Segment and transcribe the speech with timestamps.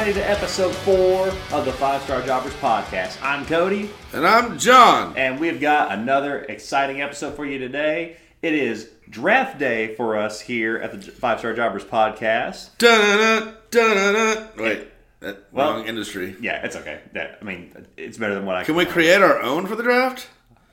[0.00, 3.18] Welcome, everybody, to episode four of the Five Star Jobbers podcast.
[3.22, 5.14] I'm Cody, And I'm John.
[5.14, 8.16] and we've got another exciting episode for you today.
[8.40, 12.78] It is draft day for us here at the Five Star Jobbers podcast.
[12.78, 14.48] Dun-dun-dun, dun-dun-dun.
[14.56, 14.88] Wait,
[15.20, 16.34] that Well- wrong industry.
[16.40, 17.00] Yeah, it's okay.
[17.12, 19.76] That I mean, it's better than what I Can Can we create our own for
[19.76, 20.28] the draft?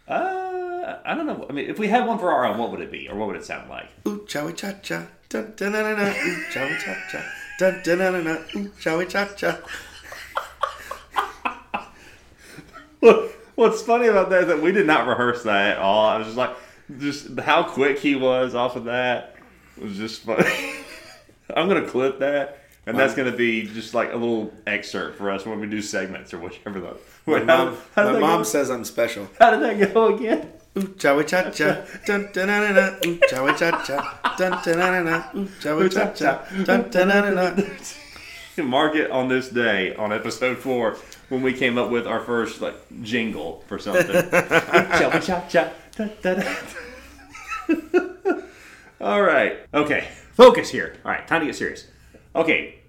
[0.08, 1.46] Uh, I don't know.
[1.50, 3.28] I mean, if we had one for our own, what would it be, or what
[3.28, 3.90] would it sound like?
[4.08, 5.04] Ooh, chowy cha cha.
[5.28, 6.08] Dun dun dun dun.
[6.16, 7.22] Ooh, chowy cha cha.
[7.58, 8.46] Dun dun dun dun.
[8.56, 9.58] Ooh, chowy cha cha.
[13.02, 16.06] Look, what's funny about that is that we did not rehearse that at all.
[16.08, 16.56] I was just like,
[17.00, 19.36] just how quick he was off of that
[19.80, 20.74] was just funny.
[21.56, 25.46] I'm gonna clip that, and that's gonna be just like a little excerpt for us
[25.46, 26.98] when we do segments or whichever the.
[27.26, 29.28] My Wait, how- mom, how did my mom says I'm special.
[29.40, 30.52] How did that go again?
[30.82, 31.86] Chowy cha cha.
[32.06, 32.96] Dun dun dun dun.
[33.06, 34.20] Ooh, chowy cha cha.
[34.38, 35.24] Dun dun dun dun.
[35.36, 36.46] Ooh, chowy cha cha.
[36.64, 37.78] Dun dun dun dun.
[38.66, 40.98] Mark it on this day on episode four
[41.30, 44.30] when we came up with our first like jingle for something.
[44.32, 46.44] Cha cha cha da, da.
[49.00, 49.60] All right.
[49.74, 50.08] Okay.
[50.34, 50.96] Focus here.
[51.06, 51.28] All right.
[51.28, 51.86] Time to get serious.
[52.36, 52.80] Okay.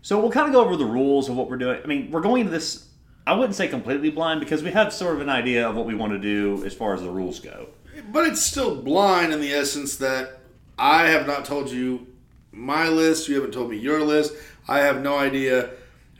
[0.00, 1.80] So we'll kind of go over the rules of what we're doing.
[1.82, 2.88] I mean, we're going into this.
[3.26, 5.94] I wouldn't say completely blind because we have sort of an idea of what we
[5.94, 7.68] want to do as far as the rules go.
[8.10, 10.40] But it's still blind in the essence that
[10.78, 12.06] I have not told you
[12.50, 13.28] my list.
[13.28, 14.32] You haven't told me your list.
[14.68, 15.70] I have no idea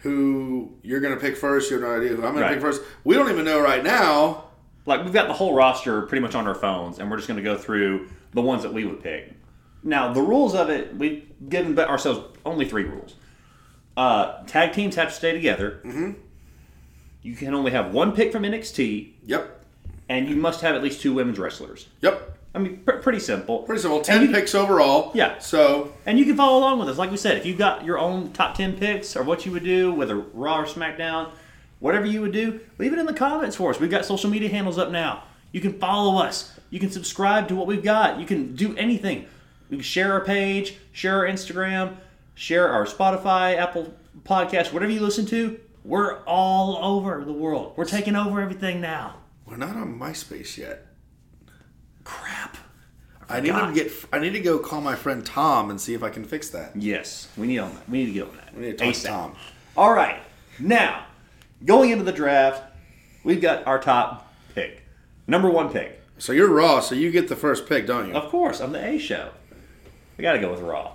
[0.00, 1.70] who you're going to pick first.
[1.70, 2.48] You have no idea who I'm going Right.
[2.48, 2.82] to pick first.
[3.04, 4.44] We don't even know right now.
[4.86, 7.36] like we've got the whole roster pretty much on our phones and we're just going
[7.36, 9.32] to go through the ones that we would pick
[9.84, 13.14] now the rules of it we've given ourselves only three rules
[13.96, 16.10] uh, tag teams have to stay together mm-hmm.
[17.22, 19.60] You can only have one pick from nxt Yep.
[20.08, 22.36] and you must have at least two women's wrestlers Yep.
[22.54, 24.00] i mean pr- pretty simple Pretty simple.
[24.00, 25.10] 10 you- picks overall.
[25.14, 25.38] Yeah.
[25.38, 27.98] So, and you can follow along with us like we said if you've got your
[27.98, 31.30] own top 10 picks or what you would do whether raw or smackdown
[31.80, 34.48] whatever you would do leave it in the comments for us we've got social media
[34.48, 35.22] handles up now
[35.52, 39.20] you can follow us you can subscribe to what we've got you can do anything
[39.70, 41.96] you can share our page share our instagram
[42.34, 43.92] share our spotify apple
[44.24, 49.16] podcast whatever you listen to we're all over the world we're taking over everything now
[49.46, 50.86] we're not on MySpace yet.
[52.04, 52.56] crap
[53.28, 53.90] I need to get.
[54.12, 56.76] I need to go call my friend Tom and see if I can fix that.
[56.76, 58.94] yes we need on that we need to get on that We need to talk
[58.94, 59.36] to Tom.
[59.74, 60.20] All right.
[60.58, 61.06] Now,
[61.64, 62.62] going into the draft,
[63.24, 64.82] we've got our top pick.
[65.26, 66.02] Number one pick.
[66.18, 68.14] So you're Raw, so you get the first pick, don't you?
[68.14, 69.30] Of course, I'm the A show.
[70.18, 70.92] We got to go with Raw.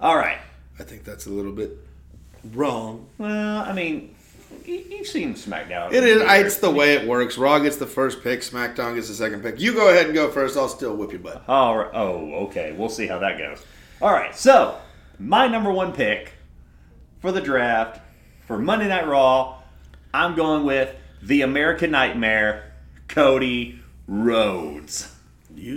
[0.00, 0.38] All right.
[0.78, 1.70] I think that's a little bit
[2.52, 3.06] wrong.
[3.16, 4.15] Well, I mean,
[4.64, 5.92] you've seen SmackDown.
[5.92, 6.22] It is.
[6.22, 7.36] It's the way it works.
[7.36, 8.40] Raw gets the first pick.
[8.40, 9.60] SmackDown gets the second pick.
[9.60, 10.56] You go ahead and go first.
[10.56, 11.44] I'll still whip your butt.
[11.48, 11.90] All right.
[11.92, 12.72] Oh, okay.
[12.72, 13.64] We'll see how that goes.
[14.00, 14.34] All right.
[14.36, 14.78] So,
[15.18, 16.32] my number one pick
[17.20, 18.00] for the draft
[18.46, 19.60] for Monday Night Raw,
[20.14, 22.72] I'm going with the American Nightmare,
[23.08, 25.12] Cody Rhodes.
[25.54, 25.74] You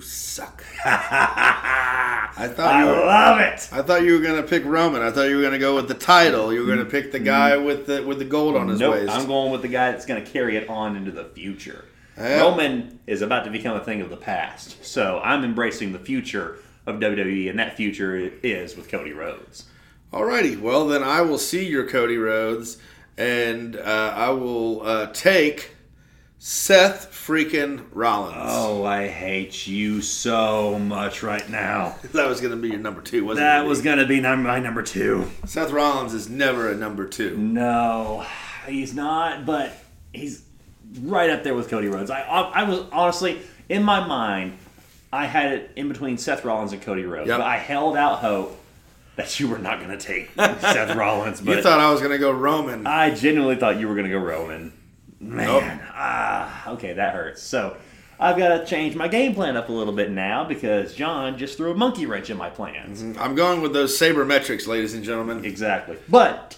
[0.00, 0.64] suck.
[0.84, 3.68] I thought I you were, love it.
[3.72, 5.02] I thought you were gonna pick Roman.
[5.02, 6.52] I thought you were gonna go with the title.
[6.52, 9.12] You were gonna pick the guy with the with the gold on his Nope, waist.
[9.12, 11.84] I'm going with the guy that's going to carry it on into the future.
[12.18, 12.40] Yeah.
[12.40, 16.58] Roman is about to become a thing of the past, so I'm embracing the future
[16.86, 19.64] of WWE, and that future is with Cody Rhodes.
[20.12, 20.58] Alrighty.
[20.58, 22.78] Well, then I will see your Cody Rhodes,
[23.18, 25.72] and uh, I will uh, take
[26.38, 28.36] Seth freaking Rollins.
[28.38, 31.96] Oh, I hate you so much right now.
[32.12, 33.48] That was gonna be your number two, wasn't it?
[33.48, 35.30] That was going to be my number two.
[35.44, 37.36] Seth Rollins is never a number two.
[37.36, 38.24] No,
[38.66, 39.72] he's not, but
[40.12, 40.42] he's
[41.02, 42.10] right up there with Cody Rhodes.
[42.10, 44.56] I, I, I was honestly, in my mind,
[45.12, 47.38] I had it in between Seth Rollins and Cody Rhodes, Yep.
[47.38, 48.58] but I held out hope
[49.16, 51.40] that you were not going to take Seth Rollins.
[51.40, 52.86] But You thought I was gonna go Roman.
[52.86, 54.72] I genuinely thought you were going to go Roman.
[55.20, 55.64] Man, Nope.
[55.94, 57.42] ah, okay, that hurts.
[57.42, 57.76] So
[58.20, 61.56] I've got to change my game plan up a little bit now because John just
[61.56, 63.02] threw a monkey wrench in my plans.
[63.18, 65.44] I'm going with those sabermetrics, ladies and gentlemen.
[65.44, 65.96] Exactly.
[66.08, 66.56] But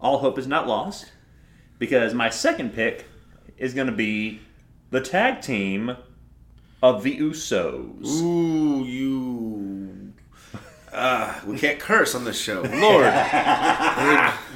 [0.00, 1.12] all hope is not lost
[1.78, 3.06] because my second pick
[3.58, 4.40] is going to be
[4.90, 5.96] the tag team
[6.82, 8.20] of the Usos.
[8.22, 9.75] Ooh, you.
[10.96, 12.62] Uh, we can't curse on this show.
[12.72, 13.04] Lord.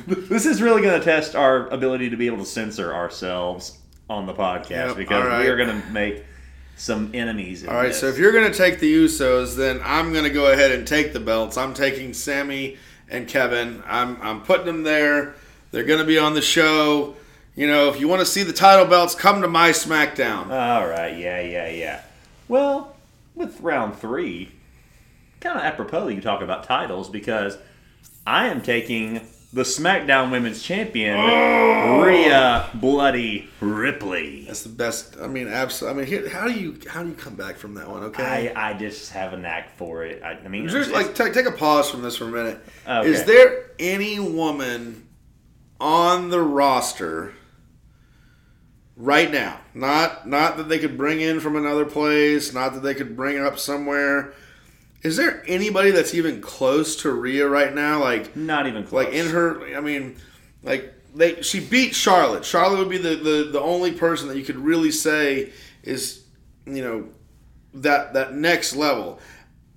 [0.06, 3.78] This is really going to test our ability to be able to censor ourselves
[4.08, 5.40] on the podcast Yep, because right.
[5.40, 6.24] we are going to make
[6.76, 7.62] some enemies.
[7.62, 8.00] In All right, this.
[8.00, 10.88] so if you're going to take the Usos, then I'm going to go ahead and
[10.88, 11.58] take the belts.
[11.58, 12.78] I'm taking Sammy
[13.10, 13.82] and Kevin.
[13.86, 15.34] I'm, I'm putting them there.
[15.72, 17.16] They're going to be on the show.
[17.54, 20.44] You know, if you want to see the title belts, come to my SmackDown.
[20.50, 22.02] All right, yeah, yeah, yeah.
[22.48, 22.96] Well,
[23.34, 24.52] with round three,
[25.40, 27.58] kind of apropos you talk about titles because
[28.26, 31.18] I am taking the SmackDown Women's Champion,
[32.00, 34.44] Rhea Bloody Ripley.
[34.46, 35.16] That's the best.
[35.20, 36.02] I mean, absolutely.
[36.02, 38.04] I mean, here, how do you how do you come back from that one?
[38.04, 38.52] Okay.
[38.54, 40.22] I, I just have a knack for it.
[40.22, 42.64] I, I mean, Just like take, take a pause from this for a minute.
[42.86, 43.08] Okay.
[43.08, 45.08] Is there any woman
[45.80, 47.32] on the roster
[48.96, 49.58] right now?
[49.74, 53.40] Not not that they could bring in from another place, not that they could bring
[53.40, 54.32] up somewhere.
[55.02, 58.00] Is there anybody that's even close to Rhea right now?
[58.00, 59.06] Like not even close.
[59.06, 60.16] like in her I mean
[60.62, 62.44] like they she beat Charlotte.
[62.44, 65.52] Charlotte would be the, the, the only person that you could really say
[65.82, 66.24] is
[66.66, 67.08] you know
[67.74, 69.18] that that next level.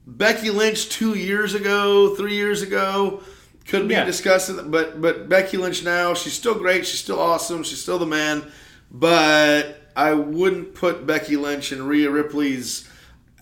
[0.05, 3.23] Becky Lynch two years ago, three years ago,
[3.67, 4.03] could be Yeah.
[4.03, 8.05] discussed, but but Becky Lynch now, she's still great, she's still awesome, she's still the
[8.05, 8.43] man,
[8.91, 12.89] but I wouldn't put Becky Lynch in Rhea Ripley's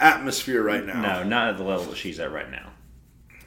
[0.02, 1.02] atmosphere right now.
[1.02, 2.70] no, not at the level that she's at right now.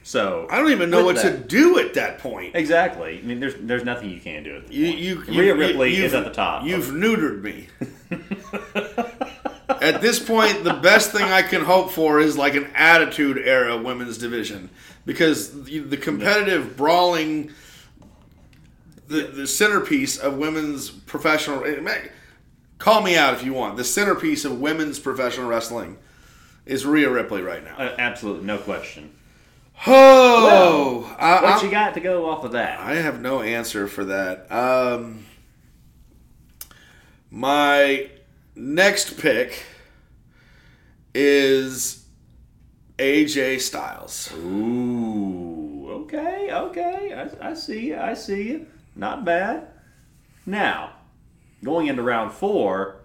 [0.03, 2.55] So I don't even know what With to do at that point.
[2.55, 3.17] Exactly.
[3.17, 4.57] I mean, there's there's nothing you can do.
[4.57, 5.29] At this You, point.
[5.29, 6.63] you, Rhea you- Ripley is at the top.
[6.63, 7.67] You've neutered me.
[9.81, 13.75] At this point, the best thing I can hope for is like an attitude era
[13.77, 14.69] women's division
[15.05, 17.51] because the, the competitive brawling,
[19.07, 21.63] the the centerpiece of women's professional.
[21.65, 22.07] eh,
[22.77, 23.75] Call me out if you want.
[23.77, 25.97] The centerpiece of women's professional wrestling
[26.65, 27.75] is Rhea Ripley right now.
[27.77, 29.11] Uh, absolutely, no question.
[29.87, 32.79] Oh, I, What I'm- you got to go off of that?
[32.79, 34.49] I have no answer for that.
[34.51, 35.25] Um,
[37.29, 38.09] my
[38.55, 39.63] next pick
[41.13, 42.05] is
[42.97, 44.31] AJ Styles.
[44.37, 47.29] Ooh, okay, okay.
[47.41, 47.97] I, I see you.
[47.97, 48.67] I see you.
[48.95, 49.67] Not bad.
[50.45, 50.93] Now,
[51.63, 53.01] going into round four,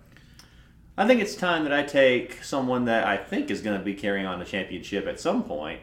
[1.00, 3.94] I think it's time that I take someone that I think is going to be
[3.94, 5.80] carrying on the championship at some point.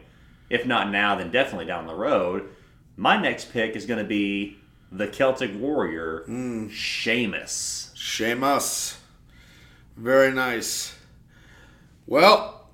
[0.48, 2.48] If not now, then definitely down the road.
[2.96, 4.58] My next pick is going to be
[4.92, 6.68] the Celtic Warrior, hmm.
[6.68, 7.90] Sheamus.
[7.96, 9.00] Sheamus.
[9.96, 10.96] Very nice.
[12.06, 12.68] Well,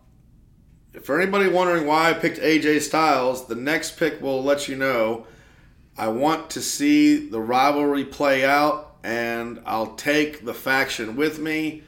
[1.03, 5.27] for anybody wondering why I picked AJ Styles, the next pick will let you know.
[5.97, 11.85] I want to see the rivalry play out, and I'll take the faction with me.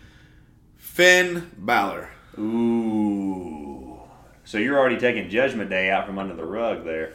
[0.97, 2.09] Finn Balor.
[2.39, 3.99] Ooh.
[4.45, 7.13] So you're already taking Judgment Day out from under the rug there.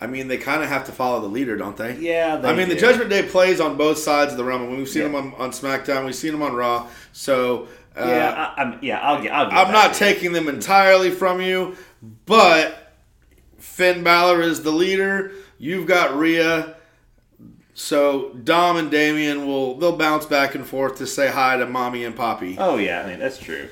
[0.00, 1.94] I mean, they kind of have to follow the leader, don't they?
[1.98, 2.74] Yeah, they I mean, the.
[2.76, 4.74] Judgment Day plays on both sides of the realm.
[4.74, 5.08] We've seen Yeah.
[5.08, 6.06] them on, on SmackDown.
[6.06, 6.88] We've seen them on Raw.
[7.12, 8.78] So uh, Yeah, I, I'm.
[8.80, 9.30] Yeah, I'll get.
[9.30, 11.76] I'll I'm not taking them entirely from you,
[12.24, 12.94] but
[13.58, 15.32] Finn Balor is the leader.
[15.58, 16.76] You've got Rhea.
[17.78, 22.02] So Dom and Damian will they'll bounce back and forth to say hi to mommy
[22.02, 22.56] and poppy.
[22.58, 23.68] Oh yeah, I mean that's true.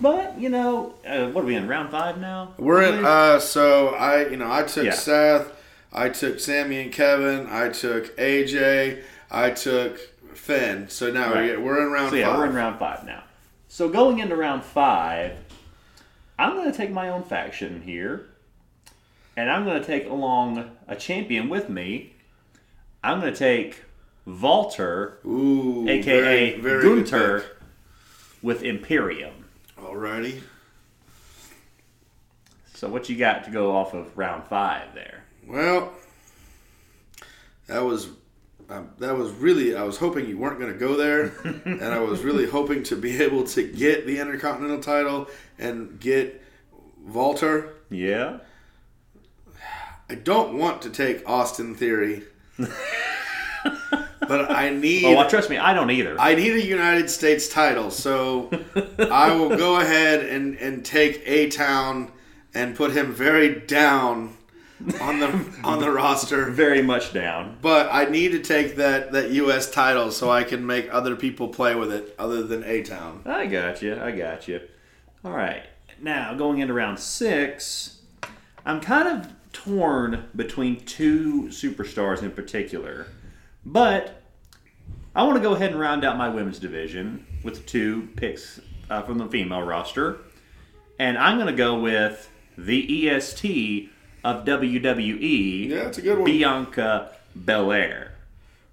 [0.00, 2.54] But you know, uh, what are we in round five now?
[2.58, 3.04] We're in.
[3.04, 4.90] Uh, so I, you know, I took Yeah.
[4.94, 5.52] Seth,
[5.92, 10.00] I took Sammy and Kevin, I took AJ, I took
[10.34, 10.88] Finn.
[10.88, 11.56] So now Right.
[11.56, 13.22] we're, we're in round so yeah, we're in round five now.
[13.68, 15.36] So going into round five,
[16.36, 18.26] I'm going to take my own faction here,
[19.36, 22.14] and I'm going to take along a champion with me.
[23.02, 23.82] I'm going to take
[24.26, 27.44] Walter, Ooh, aka very, very Gunther,
[28.42, 29.44] with Imperium.
[29.78, 30.42] Alrighty.
[32.74, 35.24] So what you got to go off of round five there?
[35.46, 35.92] Well,
[37.68, 38.08] that was
[38.68, 39.76] um, that was really.
[39.76, 41.32] I was hoping you weren't going to go there,
[41.64, 46.42] and I was really hoping to be able to get the Intercontinental title and get
[47.06, 47.74] Walter.
[47.90, 48.38] Yeah.
[50.08, 52.22] I don't want to take Austin Theory,
[54.20, 55.04] but I need.
[55.04, 56.16] Oh, well, trust me, I don't either.
[56.18, 58.50] I need a United States title, so
[58.98, 62.10] I will go ahead and, and take A Town
[62.54, 64.36] and put him very down
[65.00, 66.44] on the on the roster.
[66.50, 67.56] Very much down.
[67.62, 69.70] But I need to take that, that U.S.
[69.70, 73.22] title so I can make other people play with it other than A Town.
[73.24, 73.98] I got you.
[74.00, 74.60] I got you.
[75.24, 75.62] All right.
[76.00, 78.00] Now, going into round six,
[78.66, 83.06] I'm kind of torn between two superstars in particular.
[83.64, 84.22] But
[85.14, 88.60] I want to go ahead and round out my women's division with two picks
[88.90, 90.18] uh, from the female roster.
[90.98, 93.90] And I'm going to go with the EST
[94.24, 96.24] of WWE, Yeah, it's a good one.
[96.24, 98.14] Bianca Belair.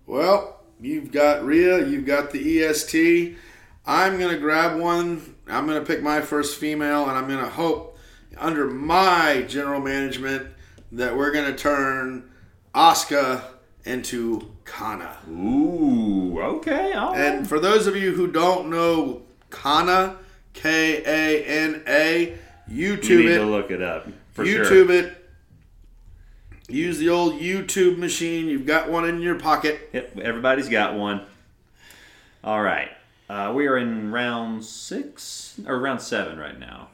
[0.06, 3.38] Well, you've got Rhea, you've got the EST.
[3.86, 5.36] I'm going to grab one.
[5.48, 7.98] I'm going to pick my first female, and I'm going to hope
[8.38, 10.48] under my general management
[10.94, 12.30] that we're to turn
[12.74, 13.44] Asuka
[13.84, 15.18] into Kana.
[15.30, 16.94] Ooh, okay.
[16.94, 17.20] All right.
[17.20, 20.18] And for those of you who don't know Kana,
[20.54, 22.38] K A N A,
[22.70, 23.38] YouTube you need it.
[23.40, 24.08] to look it up.
[24.32, 24.92] For YouTube sure.
[24.92, 25.20] it.
[26.70, 28.48] Use the old YouTube machine.
[28.48, 29.90] You've got one in your pocket.
[29.94, 31.26] Yep, everybody's got one.
[32.44, 32.90] All right.
[33.30, 36.90] Uh, we are in round six or round seven right now.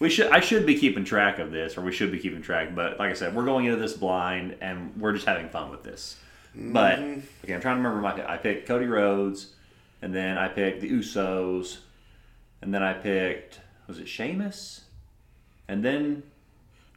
[0.00, 2.42] I- We should I should be keeping track of this, or we should be keeping
[2.42, 2.74] track.
[2.74, 5.82] But like I said, we're going into this blind, and we're just having fun with
[5.82, 6.16] this.
[6.54, 7.20] But mm-hmm.
[7.44, 8.32] okay, I'm trying to remember my.
[8.32, 9.52] I picked Cody Rhodes,
[10.02, 11.78] and then I picked the Usos,
[12.62, 14.82] and then I picked was it Sheamus,
[15.68, 16.22] and then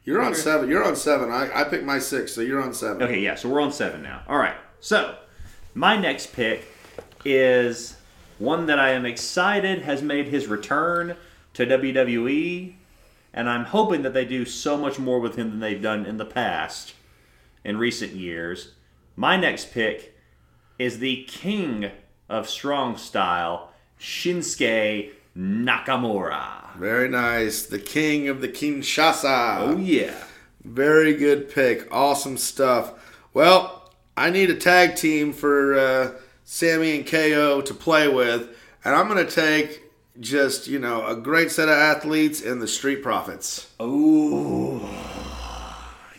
[0.05, 0.69] You're on seven.
[0.69, 1.29] You're on seven.
[1.31, 3.03] I, I picked my six, so you're on seven.
[3.03, 4.21] Okay, yeah, so we're on seven now.
[4.27, 5.15] All right, so
[5.73, 6.65] my next pick
[7.25, 7.95] is
[8.39, 11.15] one that I am excited has made his return
[11.53, 12.73] to WWE,
[13.33, 16.17] and I'm hoping that they do so much more with him than they've done in
[16.17, 16.93] the past,
[17.63, 18.73] in recent years.
[19.15, 20.15] My next pick
[20.77, 21.91] is the king
[22.29, 26.75] of strong style, Shinsuke Nakamura.
[26.77, 27.63] Very nice.
[27.63, 29.59] The king of the Kinshasa.
[29.59, 30.15] Oh yeah.
[30.63, 31.87] Very good pick.
[31.91, 32.93] Awesome stuff.
[33.33, 36.11] Well, I need a tag team for uh,
[36.43, 38.49] Sammy and KO to play with,
[38.85, 39.82] and I'm going to take
[40.19, 43.69] just, you know, a great set of athletes and the Street Profits.
[43.79, 44.79] Oh,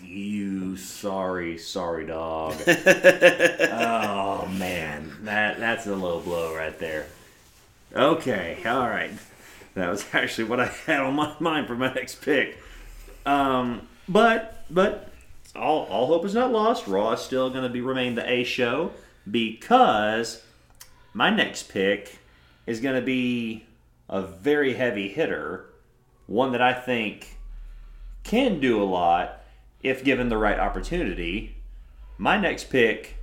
[0.02, 2.54] You sorry, sorry dog.
[2.66, 7.06] oh man, that that's a low blow right there.
[7.94, 9.12] Okay, all right.
[9.74, 12.58] That was actually what I had on my mind for my next pick.
[13.26, 15.10] Um, but but
[15.56, 16.86] all all hope is not lost.
[16.86, 18.92] Raw is still going to be remain the A show
[19.30, 20.42] because
[21.12, 22.18] my next pick
[22.66, 23.63] is going to be
[24.08, 25.66] a very heavy hitter,
[26.26, 27.38] one that I think
[28.22, 29.42] can do a lot
[29.82, 31.56] if given the right opportunity.
[32.18, 33.16] My next pick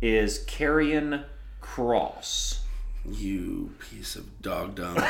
[0.00, 1.24] is Karrion
[1.60, 2.58] Kross.
[3.04, 4.96] You piece of dog dung.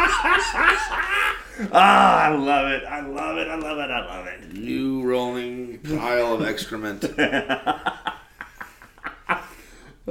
[1.72, 2.84] Ah, I love it.
[2.84, 3.48] I love it.
[3.48, 3.90] I love it.
[3.90, 4.56] I love it.
[4.56, 7.04] you rolling pile of excrement.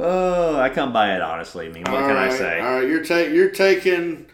[0.01, 1.67] Oh, I come by it honestly.
[1.67, 2.59] I mean, what can I say?
[2.59, 4.25] All right, you're you're taking.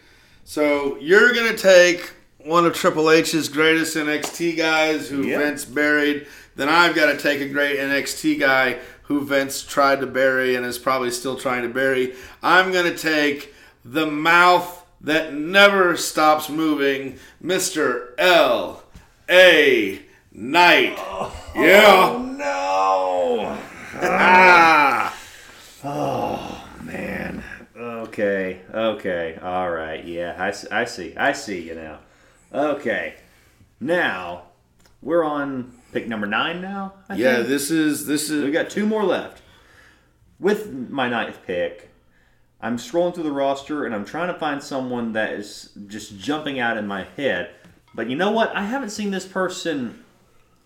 [0.44, 5.40] So you're gonna take one of Triple H's greatest NXT guys who Yep.
[5.40, 6.26] Vince buried.
[6.54, 10.64] Then I've got to take a great NXT guy who Vince tried to bury and
[10.64, 12.14] is probably still trying to bury.
[12.42, 13.52] I'm gonna take
[13.84, 18.10] the mouth that never stops moving, Mr.
[18.18, 18.84] L.
[19.28, 20.00] A.
[20.32, 20.98] Knight.
[21.56, 22.12] yeah.
[22.16, 23.58] Oh no!
[24.02, 25.14] Ah.
[25.84, 27.42] Oh man.
[27.76, 28.60] Okay.
[28.72, 29.38] Okay.
[29.42, 30.04] All right.
[30.04, 31.16] Yeah, I see.
[31.16, 31.98] I see you now.
[32.52, 33.16] Okay.
[33.80, 34.44] Now,
[35.02, 36.94] we're on pick number nine now?
[37.08, 37.36] I Yeah.
[37.36, 37.48] think?
[37.48, 38.44] This is this is.
[38.44, 39.42] We got two more left.
[40.38, 41.90] With my ninth pick,
[42.60, 46.58] I'm scrolling through the roster and I'm trying to find someone that is just jumping
[46.58, 47.50] out in my head.
[47.94, 48.54] But you know what?
[48.54, 50.04] I haven't seen this person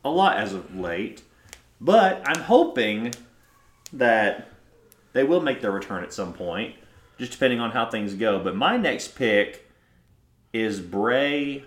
[0.04, 1.22] a lot as of late.
[1.80, 3.14] But I'm hoping
[3.92, 4.49] that
[5.12, 6.76] they will make their return at some point,
[7.18, 8.38] just depending on how things go.
[8.38, 9.68] But my next pick
[10.52, 11.64] is Bray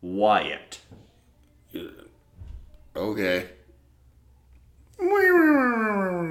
[0.00, 0.80] Wyatt.
[2.94, 3.48] Okay.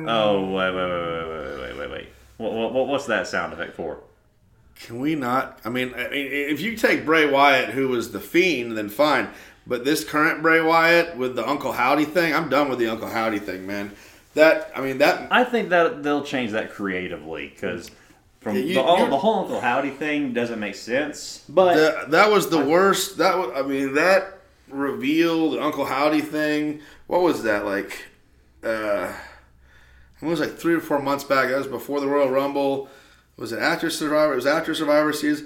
[0.08, 2.10] Oh wait wait wait wait wait wait wait.
[2.38, 4.00] What, what, what's that sound effect for?
[4.75, 5.60] Can we not?
[5.63, 9.29] I mean, if you take Bray Wyatt, who was the fiend, then fine.
[9.67, 13.08] But this current Bray Wyatt with the Uncle Howdy thing, I'm done with the Uncle
[13.08, 13.91] Howdy thing, man.
[14.33, 17.91] That I mean, that I think that they'll change that creatively because
[18.39, 21.43] from Yeah, you- the, all, the whole Uncle Howdy thing doesn't make sense.
[21.50, 23.17] But that, that was the worst.
[23.17, 26.81] That was, I mean, that reveal, the Uncle Howdy thing.
[27.07, 28.05] What was that like?
[28.63, 29.11] Uh,
[30.21, 31.50] it was like three or four months back.
[31.50, 32.89] That was before the Royal Rumble.
[33.38, 34.33] Was it after Survivor?
[34.33, 35.43] It was after Survivor Series.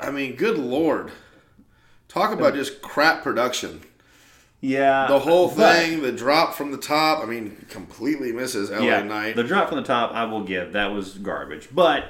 [0.00, 1.10] I mean, good lord.
[2.08, 3.82] Talk about just crap production.
[4.62, 8.78] Yeah, The whole but- thing, the drop from the top, I mean, completely misses LA
[8.78, 9.36] yeah, Knight.
[9.36, 11.68] the drop from the top, I will give that was garbage.
[11.72, 12.04] But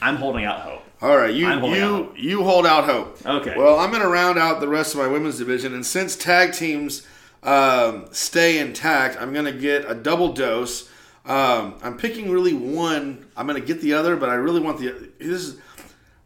[0.00, 0.82] I'm holding out hope.
[1.02, 3.18] All right, you I'm holding out you you hold out hope.
[3.26, 3.54] Okay.
[3.56, 6.52] Well, I'm going to round out the rest of my women's division, and since tag
[6.52, 7.06] teams
[7.42, 10.88] um, stay intact, I'm going to get a double dose.
[11.26, 13.26] Um, I'm picking really one.
[13.36, 15.10] I'm going to get the other, but I really want the.
[15.18, 15.56] This is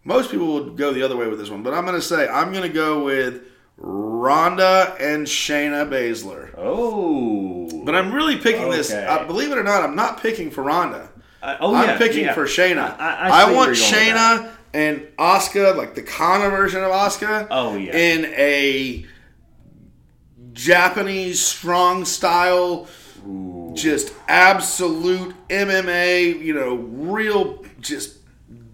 [0.04, 2.28] most people would go the other way with this one, but I'm going to say
[2.28, 3.42] I'm going to go with
[3.76, 6.54] Ronda and Shayna Baszler.
[6.56, 8.90] Oh, But I'm really picking this.
[8.92, 11.10] Uh, believe it or not, I'm not picking for Ronda.
[11.42, 12.34] I- oh I'm yeah, picking yeah.
[12.34, 12.98] for Shayna.
[12.98, 16.82] I- I- I want where you're going with Shayna and Asuka, like the Kana version
[16.82, 17.46] of Asuka.
[17.50, 17.94] Oh, yeah.
[17.96, 19.04] In a
[20.52, 22.86] Japanese strong style,
[23.74, 26.40] just absolute MMA.
[26.42, 28.18] You know, real just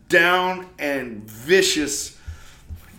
[0.08, 2.16] down and vicious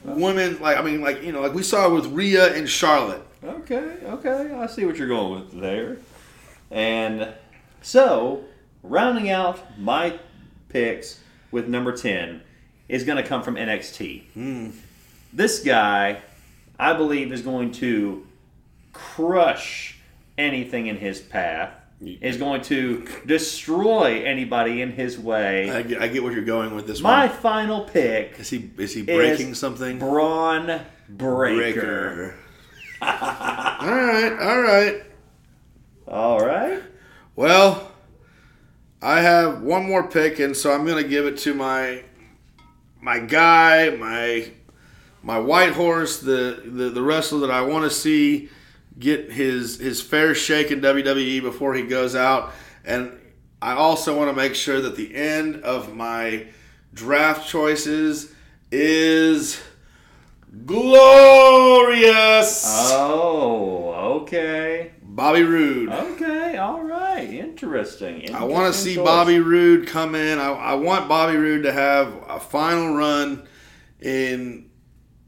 [0.03, 0.59] women.
[0.59, 3.25] Like I mean, like you know, like we saw with Rhea and Charlotte.
[3.43, 5.97] Okay, okay, I see what you're going with there.
[6.69, 7.33] And
[7.81, 8.43] so,
[8.83, 10.19] rounding out my
[10.69, 11.19] picks
[11.51, 12.41] with number 10
[12.87, 14.23] is going to come from NXT.
[14.33, 14.69] Hmm.
[15.33, 16.21] This guy,
[16.77, 18.25] I believe, is going to
[18.93, 19.97] crush
[20.37, 25.69] anything in his path, is going to destroy anybody in his way.
[25.69, 27.35] I get, I get what you're going with this My one.
[27.37, 29.99] final pick Is he is he breaking something?
[29.99, 32.35] Bron Breakker.
[33.01, 35.03] all right, all right.
[36.07, 36.81] All right.
[37.35, 37.91] Well,
[39.01, 42.03] I have one more pick, and so I'm going to give it to my
[42.99, 44.51] my guy, my
[45.23, 48.49] my white horse, the the, the wrestler that I want to see
[48.97, 53.11] get his his fair shake in WWE before he goes out, and
[53.61, 56.47] I also want to make sure that the end of my
[56.93, 58.33] draft choices
[58.71, 59.61] is
[60.65, 61.83] glorious.
[62.91, 64.91] Oh, okay.
[65.03, 65.89] Bobby Roode.
[65.89, 67.29] Okay, all right.
[67.29, 68.33] Interesting.
[68.33, 69.05] I want to see choice.
[69.05, 70.39] Bobby Roode come in.
[70.39, 73.47] I, I want Bobby Roode to have a final run
[73.99, 74.69] in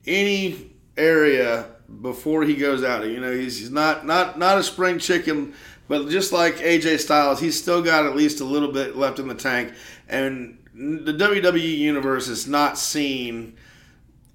[0.05, 3.05] any area before he goes out.
[3.05, 5.53] You know, he's, he's not not not a spring chicken,
[5.87, 9.27] but just like AJ Styles, he's still got at least a little bit left in
[9.27, 9.73] the tank.
[10.07, 13.55] And the WWE universe has not seen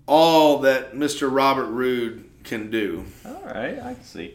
[0.06, 1.28] all that Mr.
[1.32, 3.04] Robert Roode can do.
[3.26, 4.34] All right, I can see.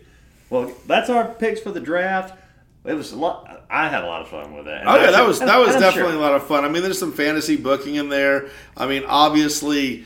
[0.49, 2.37] Well, that's our picks for the draft.
[2.85, 3.65] It was a lot.
[3.69, 4.73] I had a lot of fun with it.
[4.73, 6.65] And Oh yeah, that was that was definitely sure- a lot of fun.
[6.65, 8.49] I mean, there's some fantasy booking in there.
[8.75, 10.05] I mean, obviously,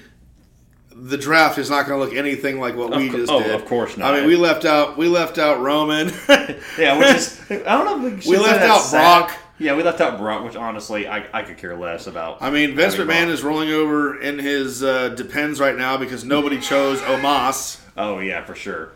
[1.00, 3.42] the draft is not going to look anything like what Of we co- just oh,
[3.42, 3.52] did.
[3.54, 4.14] of course not.
[4.14, 6.08] I mean, we left out we left out Roman.
[6.78, 8.08] Yeah, which is I don't know.
[8.08, 9.28] If we, We left out sad.
[9.28, 9.38] Brock.
[9.60, 12.42] Yeah, we left out Brock, which honestly I, I could care less about.
[12.42, 13.28] I mean, Vince McMahon Brock.
[13.30, 17.80] is rolling over in his uh, depends right now because nobody chose Omos.
[17.98, 18.92] Oh yeah, for sure.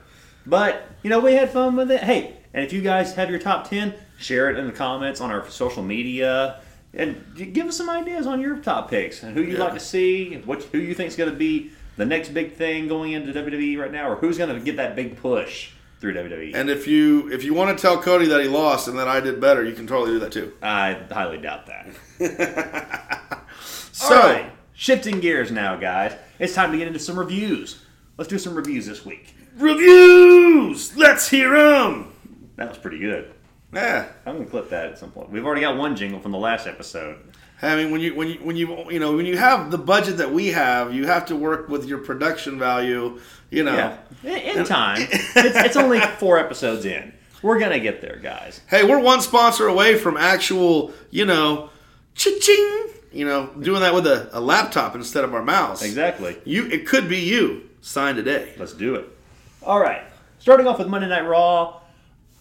[0.45, 2.01] But you know, we had fun with it.
[2.01, 5.31] Hey, and if you guys have your top ten, share it in the comments on
[5.31, 6.61] our social media,
[6.93, 9.63] and give us some ideas on your top picks and who you'd Yeah.
[9.65, 12.53] like to see, and what who you think is going to be the next big
[12.55, 16.15] thing going into WWE right now, or who's going to get that big push through.
[16.15, 16.55] WWE.
[16.55, 19.19] And if you if you want to tell Cody that he lost and that I
[19.19, 20.51] did better, you can totally do that too.
[20.63, 23.37] I highly doubt that.
[23.93, 26.13] So, right, shifting gears now, guys.
[26.39, 27.83] It's time to get into some reviews.
[28.17, 29.35] Let's do some reviews this week.
[29.57, 30.97] reviews.
[30.97, 32.11] Let's hear them.
[32.55, 33.31] That was pretty good.
[33.71, 34.07] Yeah.
[34.25, 35.29] I'm gonna clip that at some point.
[35.29, 37.17] We've already got one jingle from the last episode.
[37.63, 40.17] I mean, when you when you when you you know when you have the budget
[40.17, 43.19] that we have, you have to work with your production value.
[43.51, 45.01] You know, Yeah, in, time.
[45.11, 47.13] it's, it's only four episodes in.
[47.41, 48.61] We're gonna get there, guys.
[48.67, 51.69] hey, we're one sponsor away from actual, you know,
[52.15, 52.87] cha-ching.
[53.11, 55.83] You know, doing that with a, a laptop instead of our mouse.
[55.83, 56.37] Exactly.
[56.45, 57.69] You, it could be you.
[57.81, 58.53] Sign today.
[58.57, 59.09] Let's do it.
[59.63, 60.03] All right.
[60.39, 61.81] Starting off with Monday Night Raw,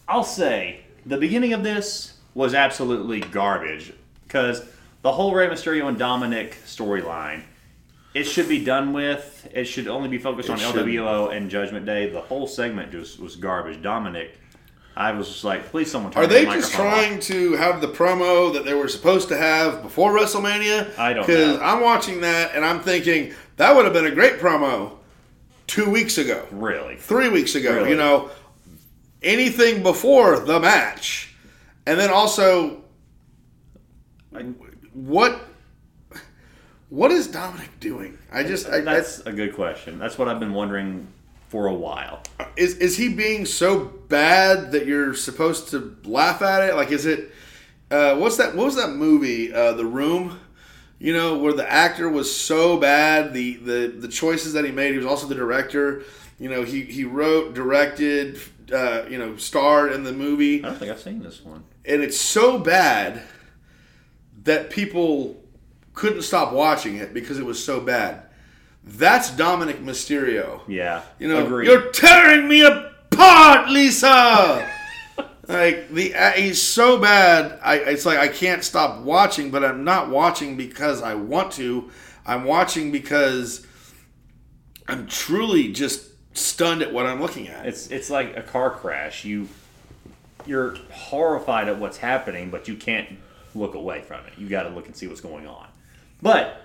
[0.07, 4.63] I'll say the beginning of this was absolutely garbage because
[5.03, 7.43] the whole Rey Mysterio and Dominic storyline.
[8.13, 9.49] It should be done with.
[9.55, 10.85] It should only be focused It on should.
[10.87, 12.11] LWO and Judgment Day.
[12.11, 13.81] The whole segment just was garbage.
[13.83, 14.37] Dominic,
[14.97, 16.93] I was just like, please, someone turn Are the they just microphone off.
[17.05, 20.99] trying to have the promo that they were supposed to have before WrestleMania?
[20.99, 21.61] I don't Because.
[21.61, 24.97] I'm watching that and I'm thinking that would have been a great promo
[25.69, 26.47] two weeks ago.
[26.51, 26.97] Really?
[26.97, 27.77] three weeks ago.
[27.77, 27.91] Really?
[27.91, 28.31] You know,
[29.23, 31.33] anything before the match,
[31.87, 32.83] and then also,
[35.07, 35.41] what
[36.89, 38.19] what is Dominic doing?
[38.33, 39.99] I just I, That's a good question.
[39.99, 41.07] That's what I've been wondering
[41.49, 42.23] for a while.
[42.57, 46.75] Is is he being so bad that you're supposed to laugh at it?
[46.75, 47.33] Like, is it
[47.91, 48.55] uh, what's that?
[48.55, 49.53] What was that movie?
[49.53, 50.39] Uh, the Room.
[51.03, 54.93] You know, where the actor was so bad, the, the the choices that he made.
[54.93, 56.03] He was also the director.
[56.39, 58.39] You know, he he wrote, directed,
[58.71, 60.63] uh, you know, starred in the movie.
[60.63, 61.65] I don't think I've seen this one.
[61.87, 63.23] and it's so bad
[64.45, 65.43] that people
[65.95, 68.23] couldn't stop watching it because it was so bad.
[68.85, 70.61] That's Dominic Mysterio.
[70.67, 71.03] Yeah.
[71.19, 71.67] You know, Agreed.
[71.67, 74.69] you're tearing me apart, Lisa.
[75.49, 77.59] like the uh, he's so bad.
[77.63, 81.91] I it's like I can't stop watching, but I'm not watching because I want to.
[82.25, 83.67] I'm watching because
[84.89, 87.67] I'm truly just stunned at what I'm looking at.
[87.67, 89.25] It's it's like a car crash.
[89.25, 89.49] You
[90.47, 93.19] you're horrified at what's happening, but you can't
[93.55, 94.33] look away from it.
[94.39, 95.67] You got to look and see what's going on.
[96.23, 96.63] But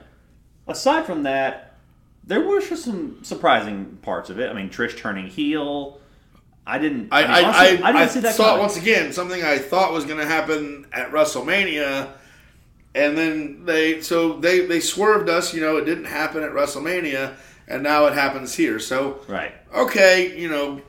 [0.68, 1.76] aside from that,
[2.24, 4.50] there were just some surprising parts of it.
[4.50, 6.00] I mean, Trish turning heel.
[6.68, 7.10] I didn't.
[7.12, 8.62] I, mean, I, honestly, I, didn't I see that thought coming.
[8.62, 12.10] once again something I thought was going to happen at WrestleMania,
[12.96, 15.54] and then they so they they swerved us.
[15.54, 17.36] You know, it didn't happen at WrestleMania,
[17.68, 18.80] and now it happens here.
[18.80, 19.54] So Right.
[19.76, 20.82] okay, you know,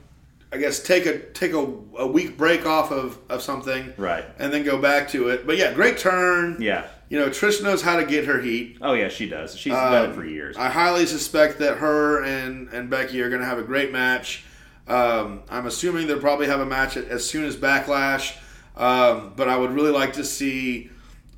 [0.52, 1.58] I guess take a take a,
[1.98, 4.24] a week break off of, of something, Right.
[4.38, 5.46] and then go back to it.
[5.46, 6.56] But yeah, great turn.
[6.60, 6.86] Yeah.
[7.08, 8.78] You know, Trish knows how to get her heat.
[8.82, 9.56] Oh yeah, she does.
[9.56, 10.56] She's done it Um, for years.
[10.56, 14.44] I highly suspect that her and, and Becky are going to have a great match.
[14.88, 18.36] Um, I'm assuming they'll probably have a match as soon as Backlash,
[18.76, 20.90] um, but I would really like to see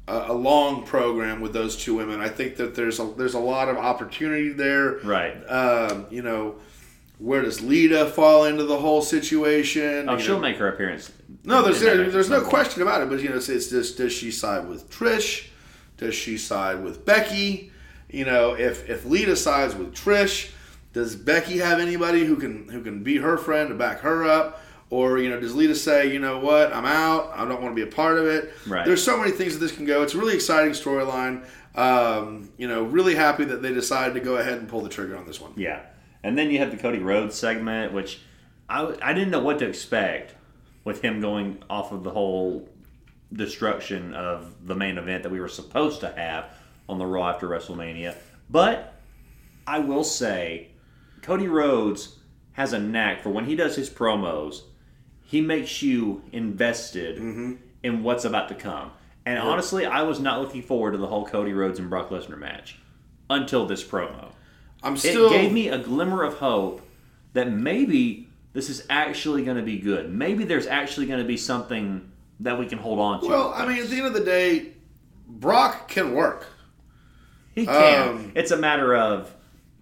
[0.07, 2.21] a, a long program with those two women.
[2.21, 4.99] I think that there's a there's a lot of opportunity there.
[5.05, 5.35] right.
[5.49, 6.57] Um, you know,
[7.19, 10.09] where does Lita fall into the whole situation?
[10.09, 11.11] Oh, You she'll know, make her appearance.
[11.45, 13.09] no, there's there, there's no question about it.
[13.09, 15.49] But you know, it's, it's just does she side with Trish?
[15.97, 17.73] Does she side with Becky?
[18.09, 20.51] You know, if if Lita sides with Trish,
[20.93, 24.63] does Becky have anybody who can who can be her friend to back her up?
[24.91, 27.31] Or you know, does Lita say, you know what, I'm out.
[27.35, 28.53] I don't want to be a part of it.
[28.67, 28.87] Right.
[28.87, 30.03] There's so many things that this can go.
[30.03, 31.45] It's a really exciting storyline.
[31.75, 35.17] Um, you know, really happy that they decided to go ahead and pull the trigger
[35.17, 35.53] on this one.
[35.57, 35.83] Yeah,
[36.23, 38.21] and then you have the Cody Rhodes segment, which
[38.69, 40.35] I, I didn't know what to expect
[40.85, 42.69] with him going off of the whole
[43.33, 46.47] destruction of the main event that we were supposed to have
[46.89, 48.17] on the Raw after WrestleMania.
[48.51, 48.95] But
[49.67, 50.69] I will say,
[51.23, 52.17] Cody Rhodes
[52.53, 54.63] has a knack for when he does his promos,
[55.23, 57.55] he makes you invested mm-hmm.
[57.83, 58.91] in what's about to come.
[59.27, 62.39] And honestly, I was not looking forward to the whole Cody Rhodes and Brock Lesnar
[62.39, 62.79] match
[63.29, 64.33] until this promo
[64.83, 66.83] I'm it still gave me a glimmer of hope
[67.33, 70.13] that maybe this is actually going to be good.
[70.13, 72.11] Maybe there's actually going to be something
[72.41, 73.29] that we can hold on to.
[73.29, 73.53] well.
[73.55, 74.73] I mean, at the end of the day,
[75.27, 76.47] Brock can work.
[77.55, 78.09] he can.
[78.09, 79.35] um, it's a matter of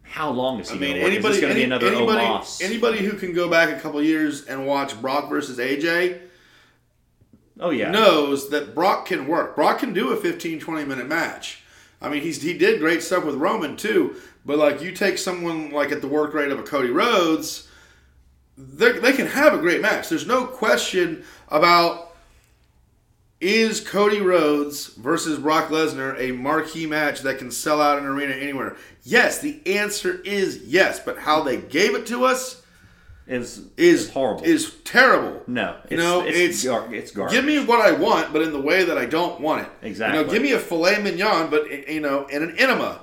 [0.02, 2.20] how long is he I going mean, to anybody, going to any- be another anybody,
[2.20, 2.62] Omos?
[2.62, 6.20] anybody who can go back a couple years and watch Brock versus AJ
[7.60, 9.54] oh yeah, knows that Brock can work.
[9.56, 11.62] Brock can do a 15, 20 minute match.
[12.00, 14.16] I mean, he's he did great stuff with Roman too.
[14.44, 17.68] But like, you take someone like at the work rate of a Cody Rhodes,
[18.56, 20.08] they they can have a great match.
[20.08, 22.06] There's no question about
[23.40, 28.34] is Cody Rhodes versus Brock Lesnar a marquee match that can sell out an arena
[28.34, 28.76] anywhere?
[29.02, 31.00] Yes, the answer is yes.
[31.00, 32.62] But how they gave it to us
[33.26, 34.44] is is horrible.
[34.44, 35.42] Is terrible.
[35.46, 37.34] no, it's, You know, it's it's- gar- it's garbage.
[37.34, 39.68] Give me what I want, but in the way that I don't want it.
[39.82, 40.18] Exactly.
[40.20, 43.00] You know, give me a filet mignon, but you know, in an enema.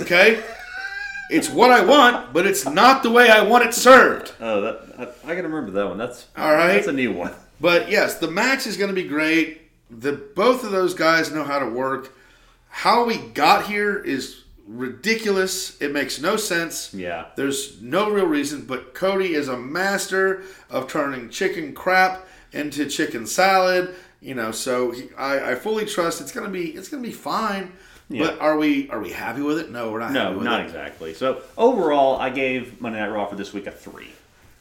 [0.00, 0.42] Okay.
[1.30, 4.32] it's what I want, but it's not the way I want it served.
[4.40, 5.98] oh, that I, I got to remember that one.
[5.98, 6.74] That's All right.
[6.74, 7.32] That's a new one.
[7.60, 9.62] But yes, the match is going to be great.
[9.90, 12.12] The both of those guys know how to work.
[12.68, 15.80] How we got here is ridiculous.
[15.80, 16.92] It makes no sense.
[16.94, 17.26] Yeah.
[17.36, 23.26] There's no real reason, but Cody is a master of turning chicken crap into chicken
[23.26, 23.94] salad.
[24.20, 27.72] You know, so he, I, I fully trust it's gonna be it's gonna be fine.
[28.10, 29.70] But are we are we happy with it?
[29.70, 30.12] No, we're not.
[30.12, 30.64] No, not it.
[30.64, 31.14] exactly.
[31.14, 34.10] So overall, I gave Monday Night Raw for this week a three.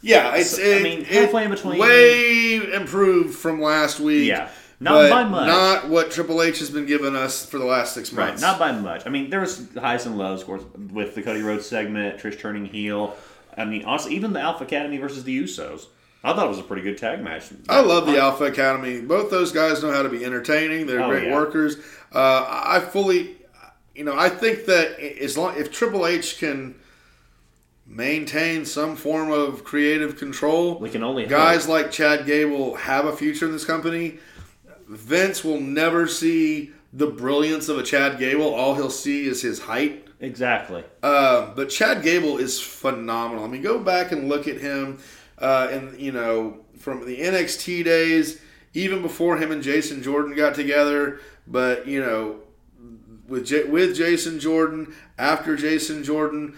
[0.02, 4.28] Yeah, it's So, I it- mean, it halfway in between- way improved from last week.
[4.28, 4.50] Yeah.
[4.84, 5.48] Not by much.
[5.48, 8.41] Not what Triple H has been giving us for the last six Right, months.
[8.41, 9.04] not by much.
[9.06, 12.39] I mean, there was highs and lows, of course, with the Cody Rhodes segment, Trish
[12.39, 13.15] turning heel.
[13.58, 15.86] I mean, honestly, even the Alpha Academy versus the Usos.
[16.24, 17.50] I thought it was a pretty good tag match.
[17.69, 19.02] I love the Alpha Academy.
[19.02, 20.88] Both those guys know how to be entertaining.
[20.88, 21.34] They're Oh, great yeah.
[21.34, 21.78] workers.
[22.13, 23.36] Uh, I fully,
[23.93, 26.76] you know, I think that as long if Triple H can
[27.86, 33.15] maintain some form of creative control, We can only guys like Chad Gable have a
[33.15, 34.19] future in this company.
[34.88, 38.54] Vince will never see the brilliance of a Chad Gable.
[38.54, 40.08] All he'll see is his height.
[40.19, 40.84] Exactly.
[41.02, 43.43] Uh, but Chad Gable is phenomenal.
[43.43, 45.00] I mean, go back and look at him,
[45.39, 48.39] uh, and you know, from the NXT days,
[48.74, 51.19] even before him and Jason Jordan got together.
[51.46, 52.39] But you know,
[53.28, 56.56] with J- with Jason Jordan, after Jason Jordan,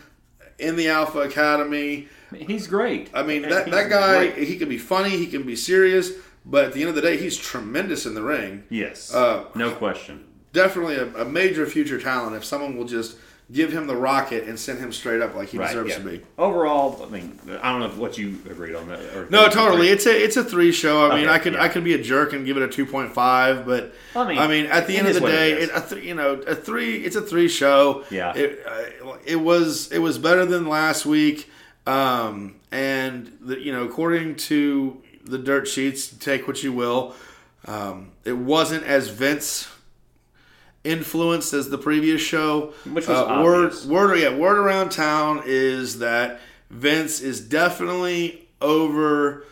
[0.59, 2.07] in the Alpha Academy.
[2.33, 3.09] He's great.
[3.13, 4.47] I mean, that, he's that guy, great.
[4.47, 6.11] he can be funny, he can be serious,
[6.45, 8.63] but at the end of the day, he's tremendous in the ring.
[8.69, 9.13] Yes.
[9.13, 10.25] Uh, no question.
[10.53, 13.17] Definitely a, a major future talent if someone will just
[13.51, 15.67] give him the rocket and send him straight up like he Right.
[15.67, 15.97] deserves yeah.
[15.97, 16.21] to be.
[16.38, 19.29] Overall, I mean, I don't know what you agreed on that.
[19.29, 19.89] No, totally.
[19.89, 21.12] It's a it's a three show.
[21.12, 21.62] I mean, I could yeah.
[21.63, 24.38] I could be a jerk and give it a two point five, but I mean,
[24.39, 26.55] I mean, at the end of the it day, it, a th- you know, a
[26.55, 27.03] three.
[27.03, 28.03] It's a three show.
[28.10, 28.34] Yeah.
[28.36, 31.47] It uh, it was it was better than last week,
[31.86, 37.15] um, and the, you know, according to the dirt sheets, take what you will.
[37.65, 39.67] Um, it wasn't as Vince
[40.83, 42.73] influenced as the previous show.
[42.85, 49.45] Which was uh, word word yeah word around town is that Vince is definitely over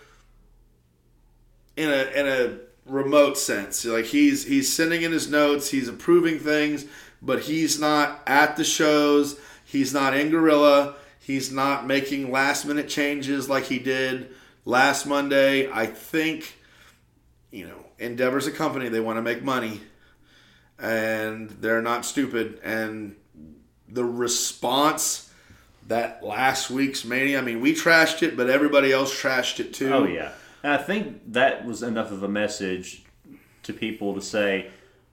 [1.75, 3.83] in a in a remote sense.
[3.83, 6.86] Like he's he's sending in his notes, he's approving things,
[7.21, 9.39] but he's not at the shows.
[9.65, 10.95] He's not in Gorilla.
[11.19, 14.29] He's not making last minute changes like he did
[14.65, 15.71] last Monday.
[15.71, 16.56] I think,
[17.52, 18.89] you know, Endeavor's a company.
[18.89, 19.82] They want to make money,
[20.80, 22.60] and they're not stupid.
[22.63, 23.15] And
[23.88, 25.30] the response
[25.88, 29.93] that last week's Mania, I mean, we trashed it, but everybody else trashed it too.
[29.93, 30.32] Oh yeah,
[30.63, 33.04] and I think that was enough of a message
[33.63, 34.71] to people to say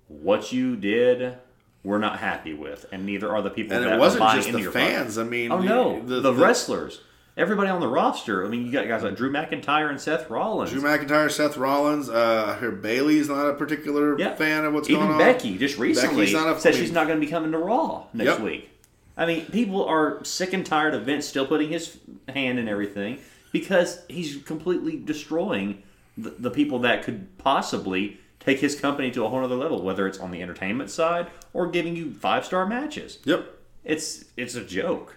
[0.09, 1.37] what you did.
[1.83, 4.65] We're not happy with, and neither are the people And that it wasn't just the
[4.71, 5.17] fans.
[5.17, 7.01] I mean, Oh no, the, the, the- wrestlers,
[7.37, 8.45] everybody on the roster.
[8.45, 10.71] I mean, you got guys like Drew McIntyre and Seth Rollins.
[10.71, 12.09] Drew McIntyre, Seth Rollins.
[12.09, 14.35] Uh, I hear Bayley's not a particular Yeah.
[14.35, 15.21] fan of what's Even going on.
[15.21, 17.59] Even Becky just recently Becky's not a- said she's not going to be coming to
[17.59, 18.41] Raw next Yep.
[18.41, 18.71] week.
[19.17, 23.19] I mean, people are sick and tired of Vince still putting his hand in everything
[23.53, 25.83] because he's completely destroying
[26.17, 30.07] the, the people that could possibly take his company to a whole other level, whether
[30.07, 33.19] it's on the entertainment side or giving you five star matches.
[33.25, 33.47] Yep.
[33.85, 35.17] It's it's a joke.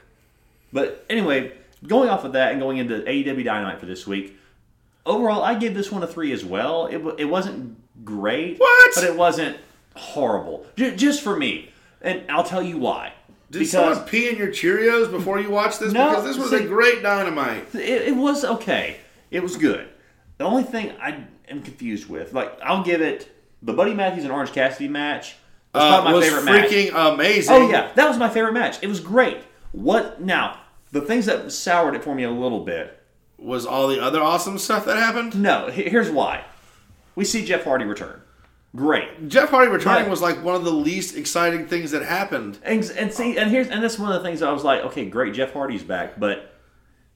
[0.73, 1.53] But anyway,
[1.87, 4.37] going off of that and going into AEW Dynamite for this week,
[5.05, 6.87] overall, I give this one a three as well.
[6.87, 8.91] It, it wasn't great, What?
[8.95, 9.57] but it wasn't
[9.95, 10.65] horrible.
[10.75, 11.69] J- just for me,
[12.01, 13.13] and I'll tell you why.
[13.51, 15.93] Did because someone pee in your Cheerios before you watched this?
[15.93, 17.73] No, because this was see- a great dynamite.
[17.75, 18.97] it, it was okay.
[19.29, 19.87] It was good.
[20.39, 23.29] The only thing I am confused with, like, I'll give it
[23.61, 25.35] the Buddy Matthews and Orange Cassidy match.
[25.73, 26.69] Was Uh, probably my was favorite match.
[26.71, 27.55] freaking amazing.
[27.55, 28.77] Oh yeah, that was my favorite match.
[28.81, 29.37] It was great.
[29.71, 30.59] What now?
[30.93, 32.99] The things that soured it for me a little bit.
[33.37, 35.35] Was all the other awesome stuff that happened?
[35.41, 36.45] No, he- here's why.
[37.15, 38.21] We see Jeff Hardy return.
[38.75, 39.27] Great.
[39.27, 40.09] Jeff Hardy returning Right.
[40.09, 42.57] was like one of the least exciting things that happened.
[42.63, 44.81] And, and see, and here's and that's one of the things that I was like,
[44.85, 46.53] okay, great, Jeff Hardy's back, but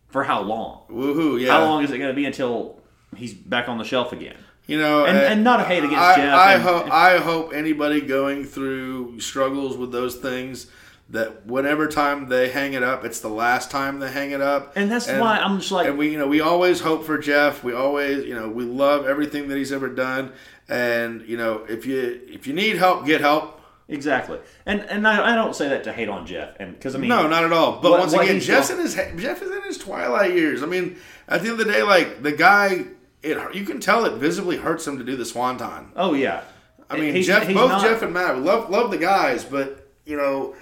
[0.10, 0.82] for how long?
[0.90, 1.40] Woohoo!
[1.40, 1.54] Yeah.
[1.54, 2.80] How long is it going to be until
[3.16, 4.38] he's back on the shelf again?
[4.68, 7.18] You know, And- uh, and not a hate against I, Jeff I and- hope I
[7.20, 10.68] hope anybody going through struggles with those things
[11.10, 14.74] that whenever time they hang it up, it's the last time they hang it up.
[14.76, 17.64] And that's why I'm just like, and we you know we always hope for Jeff.
[17.64, 20.34] We always you know we love everything that he's ever done.
[20.70, 23.62] And you know if you if you need help, get help.
[23.88, 24.40] exactly.
[24.66, 27.08] And and I, I don't say that to hate on Jeff, and because I mean,
[27.10, 27.80] No, not at all.
[27.82, 30.62] But What- once again, Jeff's done- in his Jeff is in his twilight years.
[30.62, 30.98] I mean,
[31.30, 32.84] at the end of the day, like the guy,
[33.24, 35.94] it you can tell it visibly hurts him to do the swanton.
[35.96, 36.42] oh yeah.
[36.90, 39.88] I mean, He's- Jeff, he's both not- Jeff and Matt, love love the guys, but
[40.06, 40.54] you know,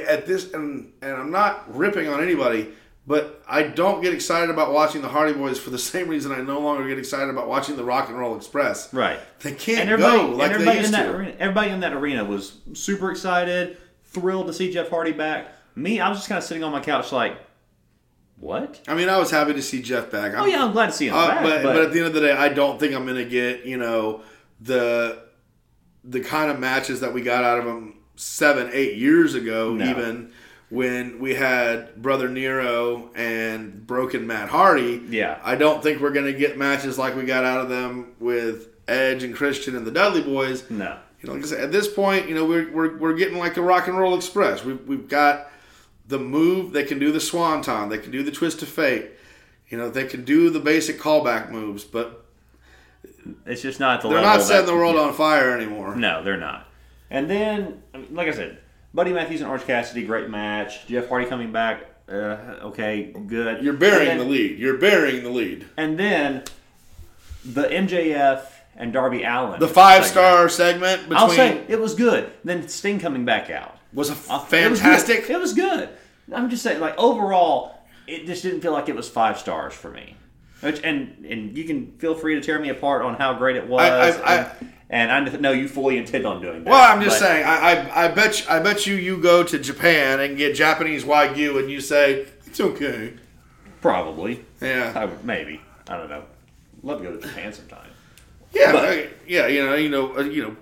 [0.00, 2.68] at this and and I'm not ripping on anybody,
[3.06, 6.40] but I don't get excited about watching the Hardy Boys for the same reason I
[6.40, 8.92] no longer get excited about watching the Rock and Roll Express.
[8.94, 9.18] Right.
[9.40, 11.16] They can't everybody, go like and they used in that to.
[11.16, 15.48] arena, everybody in that arena was super excited, thrilled to see Jeff Hardy back.
[15.74, 17.38] Me, I was just kind of sitting on my couch like,
[18.38, 18.80] what?
[18.88, 20.34] I mean, I was happy to see Jeff back.
[20.34, 21.42] I'm, Oh yeah, I'm glad to see him Uh, back.
[21.42, 23.64] but, but, but at the end of the day, I don't think I'm gonna get
[23.64, 24.22] you know
[24.60, 25.22] the
[26.04, 29.84] the kind of matches that we got out of him seven, eight years ago, No.
[29.90, 30.32] even
[30.68, 35.02] when we had Brother Nero and Broken Matt Hardy.
[35.10, 35.38] Yeah.
[35.44, 39.22] I don't think we're gonna get matches like we got out of them with Edge
[39.22, 40.68] and Christian and the Dudley Boys.
[40.70, 40.98] no.
[41.20, 43.54] You know, like I said, at this point, you know, we're, we're, we're getting like
[43.54, 44.64] the Rock and Roll Express.
[44.64, 45.48] We've, we've got
[46.08, 46.72] the move.
[46.72, 47.88] They can do the Swanton.
[47.90, 49.10] They can do the Twist of Fate.
[49.68, 52.24] You know, they can do the basic callback moves, but
[53.46, 55.94] It's just not the they're not setting the world on fire anymore.
[55.94, 56.66] No, they're not.
[57.12, 58.58] And then, I mean, like I said,
[58.94, 60.86] Buddy Matthews and Orange Cassidy, great match.
[60.86, 62.12] Jeff Hardy coming back, uh,
[62.64, 63.62] okay, good.
[63.62, 64.58] You're burying and the lead.
[64.58, 65.66] You're burying the lead.
[65.76, 66.42] And then
[67.44, 68.44] the MJF
[68.76, 69.60] and Darby Allin.
[69.60, 70.10] The five segment.
[70.12, 72.32] star segment between I'll say it was good.
[72.44, 73.76] Then Sting coming back out.
[73.92, 75.28] was a Uh, fantastic.
[75.28, 75.64] It was, good.
[75.66, 75.88] It was good.
[76.34, 79.90] I'm just saying, like overall, it just didn't feel like it was five stars for
[79.90, 80.16] me.
[80.60, 83.66] Which, and and you can feel free to tear me apart on how great it
[83.66, 83.82] was.
[83.82, 86.70] I- I- and, and I know you fully intend on doing that.
[86.70, 87.44] Well, I'm just but- saying.
[87.44, 91.02] I, I I bet you, I bet you you go to Japan and get Japanese
[91.04, 93.14] wagyu and you say it's okay.
[93.80, 94.44] Probably.
[94.60, 94.92] Yeah.
[94.94, 95.60] I would, maybe.
[95.88, 96.22] I don't know.
[96.84, 97.88] Love to go to Japan sometime.
[98.52, 100.56] Yeah, But- I- yeah, you know, you know, uh, you know.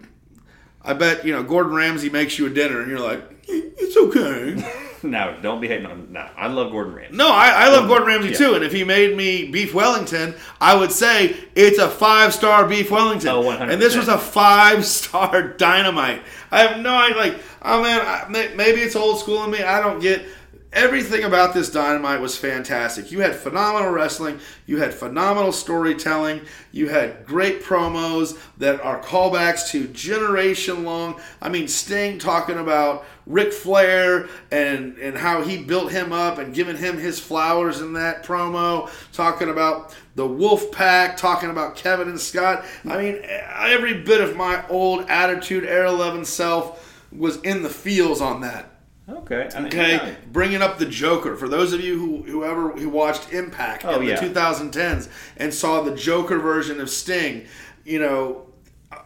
[0.82, 4.56] I bet you know Gordon Ramsay makes you a dinner, and you're like, it's okay.
[5.04, 6.12] no, don't be hating on.
[6.12, 7.16] No, I love Gordon Ramsay.
[7.16, 8.36] no, I, I love um, Gordon Ramsay Yeah.
[8.38, 12.66] too, and if he made me beef Wellington, I would say it's a five star
[12.68, 13.28] beef Wellington.
[13.30, 13.72] Oh, 100%.
[13.72, 16.22] And this was a five star dynamite.
[16.50, 17.16] I have no idea.
[17.16, 19.62] Like, oh man, I, may- maybe it's old school in me.
[19.62, 20.24] I don't get.
[20.72, 23.10] Everything about this dynamite was fantastic.
[23.10, 24.38] You had phenomenal wrestling.
[24.66, 26.42] You had phenomenal storytelling.
[26.70, 31.20] You had great promos that are callbacks to generation long.
[31.42, 36.54] I mean, Sting talking about Ric Flair and and how he built him up and
[36.54, 38.88] giving him his flowers in that promo.
[39.12, 41.16] Talking about the Wolf Pack.
[41.16, 42.64] Talking about Kevin and Scott.
[42.84, 48.20] I mean, every bit of my old Attitude Era 11 self was in the feels
[48.20, 48.70] on that.
[49.10, 49.48] Okay.
[49.54, 50.14] I mean, Okay, yeah.
[50.32, 51.36] bringing up the Joker.
[51.36, 54.20] For those of you who whoever who watched Impact Oh, in yeah.
[54.20, 57.46] the 2010s and saw the Joker version of Sting,
[57.84, 58.46] you know,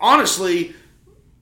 [0.01, 0.75] honestly,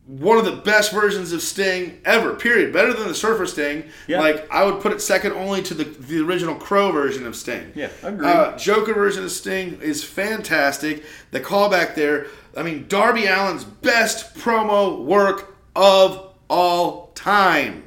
[0.06, 2.34] one of the best versions of Sting ever.
[2.34, 2.72] Period.
[2.72, 3.84] Better than the Surfer Sting.
[4.08, 4.20] Yeah.
[4.20, 7.72] Like I would put it second only to the the original Crow version of Sting.
[7.74, 8.26] Yeah, agreed.
[8.28, 11.04] Uh, Joker version of Sting is fantastic.
[11.30, 12.26] The callback there.
[12.56, 17.84] I mean, Darby Allin's best promo work of all time.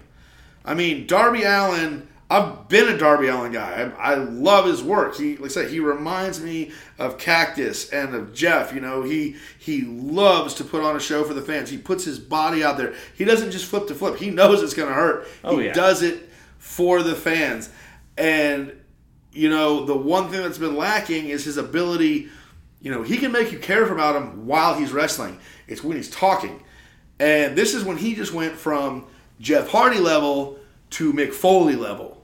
[0.65, 2.09] I mean, Darby Allin.
[2.27, 3.91] I've been a Darby Allin guy.
[3.99, 5.15] I, I love his work.
[5.15, 8.73] He, like I said, he reminds me of Cactus and of Jeff.
[8.73, 11.69] You know, he he loves to put on a show for the fans.
[11.69, 12.95] He puts his body out there.
[13.15, 14.17] He doesn't just flip to flip.
[14.17, 15.27] He knows it's going to hurt.
[15.43, 15.73] Oh, he yeah.
[15.73, 17.69] does it for the fans.
[18.17, 18.73] And
[19.31, 22.29] you know, the one thing that's been lacking is his ability.
[22.81, 25.39] You know, he can make you care about him while he's wrestling.
[25.67, 26.63] It's when he's talking.
[27.19, 29.05] And this is when he just went from
[29.39, 30.57] Jeff Hardy level
[30.91, 32.23] to Mick Foley level.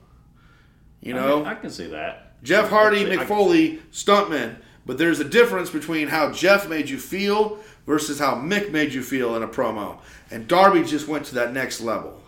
[1.02, 2.42] You I know, mean, I can see that.
[2.44, 4.56] Jeff Hardy, I- Mick Foley, stuntman.
[4.86, 9.04] But there's a difference between how Jeff made you feel versus how Mick made you
[9.04, 10.00] feel in a promo.
[10.32, 12.20] And Darby just went to that next level.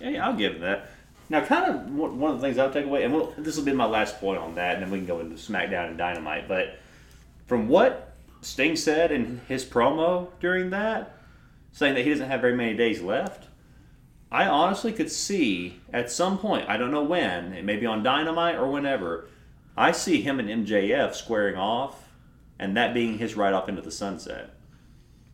[0.00, 0.90] Yeah, I'll give it that.
[1.30, 3.64] Now, kind of one one of the things I'll take away, and we'll, this will
[3.64, 6.46] be my last point on that, and then we can go into SmackDown and Dynamite.
[6.48, 6.78] But
[7.46, 11.16] from what Sting said in his promo during that,
[11.72, 13.45] saying that he doesn't have very many days left,
[14.30, 18.02] I honestly could see at some point, I don't know when, it may be on
[18.02, 19.28] Dynamite or whenever,
[19.76, 22.08] I see him and MJF squaring off,
[22.58, 24.50] and that being his ride off into the sunset.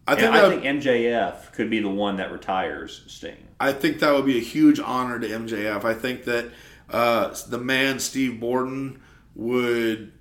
[0.06, 3.36] I think I think MJF could be the one that retires Sting.
[3.60, 5.84] I think that would be a huge honor to MJF.
[5.84, 6.50] I think that
[6.90, 9.00] uh, the man Steve Borden
[9.36, 10.12] would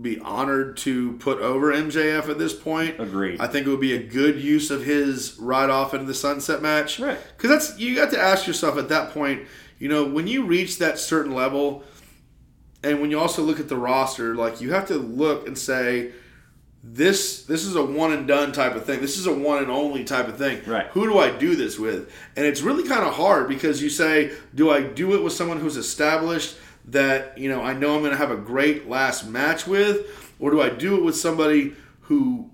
[0.00, 2.98] be honored to put over MJF at this point.
[2.98, 3.40] Agreed.
[3.40, 6.62] I think it would be a good use of his ride off into the sunset
[6.62, 6.98] match.
[6.98, 7.18] Right.
[7.36, 9.42] Because that's you got to ask yourself at that point.
[9.78, 11.84] You know, when you reach that certain level,
[12.82, 16.12] and when you also look at the roster, like you have to look and say,
[16.82, 19.00] this this is a one and done type of thing.
[19.00, 20.62] This is a one and only type of thing.
[20.66, 20.86] Right.
[20.88, 22.10] Who do I do this with?
[22.36, 25.60] And it's really kind of hard because you say, do I do it with someone
[25.60, 26.56] who's established
[26.90, 30.50] that you know I know I'm going to have a great last match with, or
[30.50, 32.50] do I do it with somebody who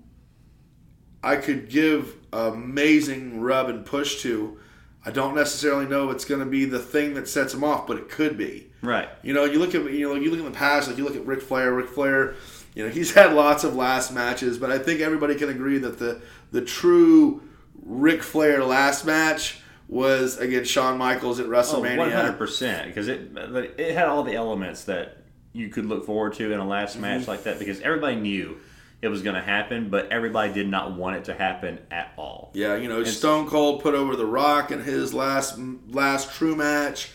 [1.23, 4.59] I could give amazing rub and push to?
[5.05, 7.97] I don't necessarily know it's going to be the thing that sets them off, but
[7.97, 8.69] it could be.
[8.81, 9.07] Right.
[9.23, 11.15] You know, you look at you know you look in the past, like you look
[11.15, 11.73] at Ric Flair.
[11.73, 12.35] Ric Flair,
[12.75, 15.99] you know, he's had lots of last matches, but I think everybody can agree that
[15.99, 16.21] the
[16.51, 17.41] the true
[17.83, 21.97] Ric Flair last match was against Shawn Michaels at Oh, WrestleMania.
[21.97, 22.87] one hundred percent.
[22.87, 23.31] Because it
[23.77, 25.17] it had all the elements that
[25.53, 27.01] you could look forward to in a last Mm-hmm.
[27.01, 27.59] match like that.
[27.59, 28.57] Because everybody knew
[29.01, 32.49] it was going to happen, but everybody did not want it to happen at all.
[32.53, 35.57] Yeah, you know, Stone Cold put over The Rock in his last
[35.89, 37.11] last true match.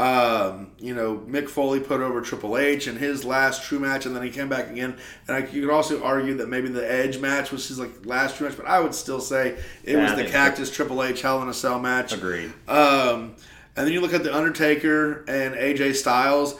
[0.00, 4.16] Um, you know, Mick Foley put over Triple H in his last true match, and
[4.16, 4.96] then he came back again.
[5.28, 8.36] And I, you could also argue that maybe the Edge match was his like last
[8.36, 11.42] true match, but I would still say it Yeah, was the Cactus Triple H Hell
[11.42, 12.12] in a Cell match.
[12.14, 12.50] Agreed.
[12.66, 13.34] Um,
[13.76, 16.54] and then you look at the Undertaker and AJ Styles.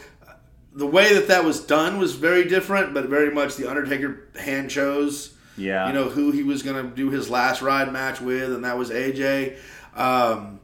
[0.74, 4.70] The way that that was done was very different, but very much the Undertaker hand
[4.70, 5.88] chose Yeah.
[5.88, 8.76] you know who he was going to do his last ride match with, and that
[8.76, 9.56] was AJ.
[9.96, 10.60] Um,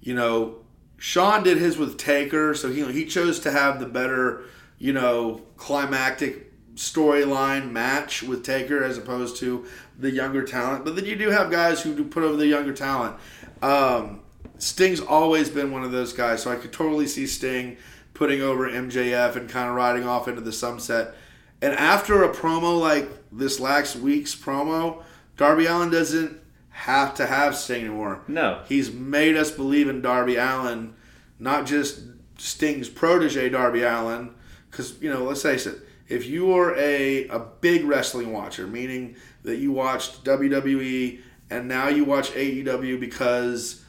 [0.00, 0.56] you know,
[1.04, 4.44] Shawn did his with Taker, so he he chose to have the better,
[4.78, 9.66] you know, climactic storyline match with Taker as opposed to
[9.98, 10.82] the younger talent.
[10.82, 13.16] But then you do have guys who do put over the younger talent.
[13.60, 14.22] Um,
[14.56, 17.76] Sting's always been one of those guys, so I could totally see Sting
[18.14, 21.14] putting over MJF and kind of riding off into the sunset.
[21.60, 25.02] And after a promo like this last week's promo,
[25.36, 26.40] Darby Allin doesn't
[26.74, 28.20] have to have Sting anymore.
[28.26, 28.60] No.
[28.66, 30.94] He's made us believe in Darby Allin,
[31.38, 32.00] not just
[32.36, 34.34] Sting's protege, Darby Allin.
[34.68, 39.14] Because, you know, let's face it, if you are a, a big wrestling watcher, meaning
[39.44, 43.84] that you watched WWE and now you watch AEW because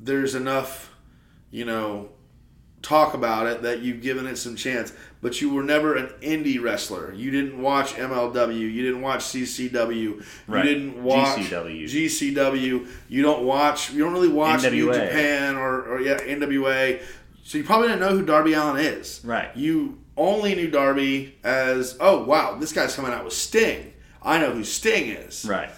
[0.00, 0.94] there's enough,
[1.52, 2.08] you know,
[2.82, 4.92] talk about it that you've given it some chance,
[5.26, 7.12] but you were never an indie wrestler.
[7.12, 10.64] You didn't watch MLW, you didn't watch CCW, Right.
[10.64, 11.84] you didn't watch GCW.
[11.84, 12.86] GCW.
[13.08, 13.90] You don't watch.
[13.90, 14.92] You don't really watch New NWA.
[14.94, 17.02] Japan or, or yeah NWA.
[17.42, 19.20] So you probably didn't know who Darby Allin is.
[19.24, 19.50] Right.
[19.56, 23.94] You only knew Darby as oh wow this guy's coming out with Sting.
[24.22, 25.44] I know who Sting is.
[25.44, 25.70] Right.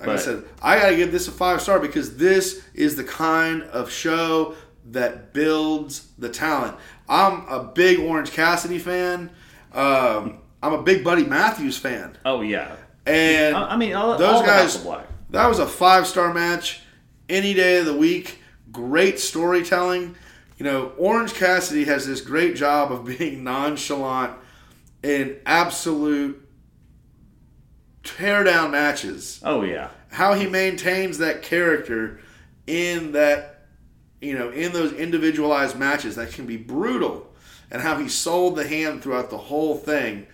[0.00, 3.04] Like I said, I got to give this a five star because this is the
[3.04, 4.54] kind of show
[4.86, 6.78] that builds the talent.
[7.08, 9.30] I'm a big Orange Cassidy fan.
[9.72, 12.76] Um, I'm a big Buddy Matthews fan, Oh yeah.
[13.06, 14.82] and I I mean, all, those all guys.
[15.30, 16.80] That was a five star match
[17.28, 18.38] any day of the week.
[18.72, 20.16] great storytelling.
[20.58, 24.32] You know, Orange Cassidy has this great job of being nonchalant
[25.02, 26.44] in absolute
[28.02, 29.40] tear down matches.
[29.44, 29.90] Oh yeah.
[30.10, 32.20] How he maintains that character
[32.66, 33.57] in that,
[34.20, 37.30] you know, in those individualized matches that can be brutal,
[37.70, 40.26] and how he sold the hand throughout the whole thing.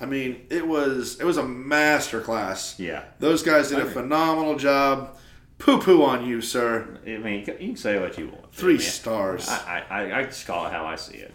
[0.00, 2.78] I mean, it was it was a masterclass.
[2.78, 3.04] Yeah.
[3.18, 5.16] Those guys did a phenomenal job.
[5.58, 6.98] Poo poo on you, sir.
[7.06, 8.54] I mean, you can say what you want.
[8.54, 9.46] Three I stars.
[9.48, 11.34] I, I, I just call it how I see it.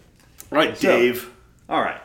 [0.50, 1.30] right, So- Dave.
[1.68, 2.00] All right.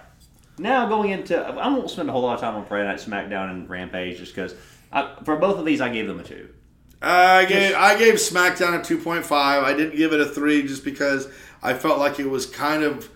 [0.60, 3.50] Now going into, I won't spend a whole lot of time on Friday Night SmackDown
[3.50, 4.54] and Rampage just because
[5.24, 6.50] for both of these I gave them a two.
[7.02, 9.64] I gave I gave SmackDown a two point five.
[9.64, 11.28] I didn't give it a three just because
[11.64, 13.10] I felt like it was kind of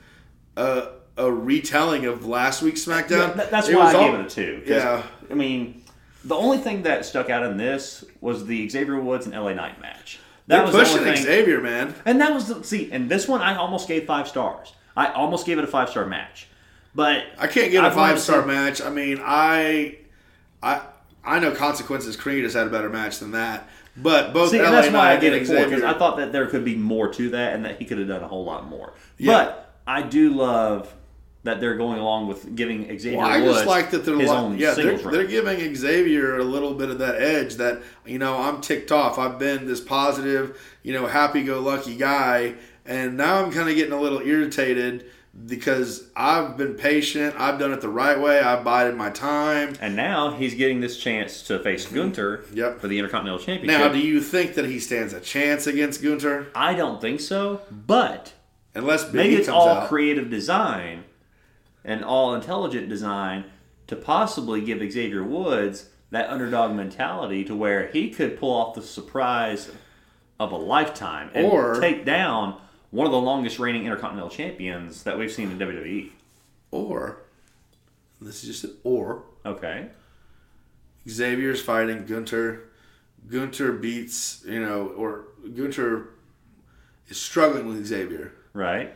[0.57, 3.35] a, a retelling of last week's SmackDown.
[3.37, 4.63] Yeah, that's It why I all- gave it a two.
[4.65, 5.03] Yeah.
[5.29, 5.83] I mean,
[6.23, 9.79] the only thing that stuck out in this was the Xavier Woods and LA Knight
[9.81, 10.19] match.
[10.47, 11.23] That They're was the pushing only thing.
[11.25, 11.95] Xavier, man.
[12.05, 14.73] And that was the see, and this one I almost gave five stars.
[14.97, 16.47] I almost gave it a five star match,
[16.95, 18.81] but I can't give it a five star to- match.
[18.81, 19.97] I mean, I
[20.61, 20.81] I
[21.23, 23.67] I know Consequences Creed has had a better match than that,
[23.97, 26.31] but both See, LA and that's why I gave it four because I thought that
[26.31, 28.67] there could be more to that, and that he could have done a whole lot
[28.67, 28.93] more.
[29.17, 29.33] Yeah.
[29.33, 30.93] But I do love
[31.43, 34.31] that they're going along with giving Xavier Well, I Woods just like that they're his
[34.31, 38.37] li- yeah they're, they're giving Xavier a little bit of that edge that you know
[38.37, 39.19] I'm ticked off.
[39.19, 44.01] I've been this positive, you know, happy-go-lucky guy, and now I'm kind of getting a
[44.01, 45.05] little irritated
[45.45, 47.35] because I've been patient.
[47.37, 48.39] I've done it the right way.
[48.39, 49.75] I've bided my time.
[49.81, 51.95] and now he's getting this chance to face mm-hmm.
[51.95, 52.79] Gunther Yep.
[52.79, 53.79] for the Intercontinental Championship.
[53.79, 56.47] Now, do you think that he stands a chance against Gunther?
[56.55, 58.33] I don't think so, but
[58.73, 59.89] Unless maybe it's comes all out.
[59.89, 61.03] creative design
[61.83, 63.45] and all intelligent design
[63.87, 68.81] to possibly give Xavier Woods that underdog mentality to where he could pull off the
[68.81, 69.69] surprise
[70.39, 72.59] of a lifetime and Or- take down
[72.95, 76.11] one of the longest reigning intercontinental champions that we've seen in WWE.
[76.71, 77.17] or
[78.21, 79.23] this is just an or.
[79.45, 79.89] Okay.
[81.07, 82.63] Xavier's fighting Gunther.
[83.29, 85.25] Gunther beats, you know, or
[85.55, 86.07] Gunther
[87.09, 88.31] is struggling with Xavier.
[88.53, 88.95] Right.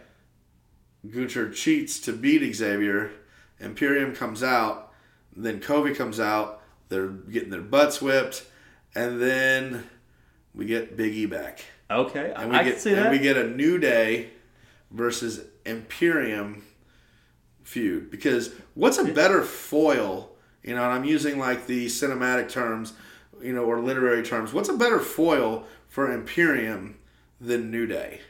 [1.07, 3.11] Gunther cheats to beat Xavier.
[3.59, 4.93] Imperium comes out.
[5.35, 6.61] Then Kofi comes out.
[6.87, 8.45] They're getting their butts whipped.
[8.95, 9.89] And then
[10.55, 11.65] we get Big E back.
[11.91, 12.33] Okay.
[12.35, 13.11] And we I get can see and that.
[13.11, 14.29] we get a New Day
[14.91, 16.63] versus Imperium
[17.63, 18.09] feud.
[18.11, 20.31] Because what's a better foil?
[20.63, 22.93] You know, and I'm using like the cinematic terms,
[23.41, 24.53] you know, or literary terms.
[24.53, 26.97] What's a better foil for Imperium
[27.41, 28.21] than New Day?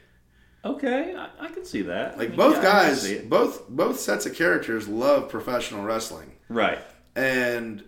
[0.66, 1.16] okay.
[1.16, 2.14] I, I can see that.
[2.16, 6.80] I Like mean, both yeah, guys, both both sets of characters love professional wrestling, Right.
[7.16, 7.84] and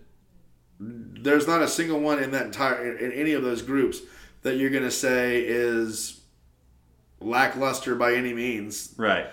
[0.80, 4.00] there's not a single one in that entire in any of those groups
[4.42, 6.22] that you're going to say is
[7.20, 8.94] lackluster by any means.
[8.98, 9.28] Right.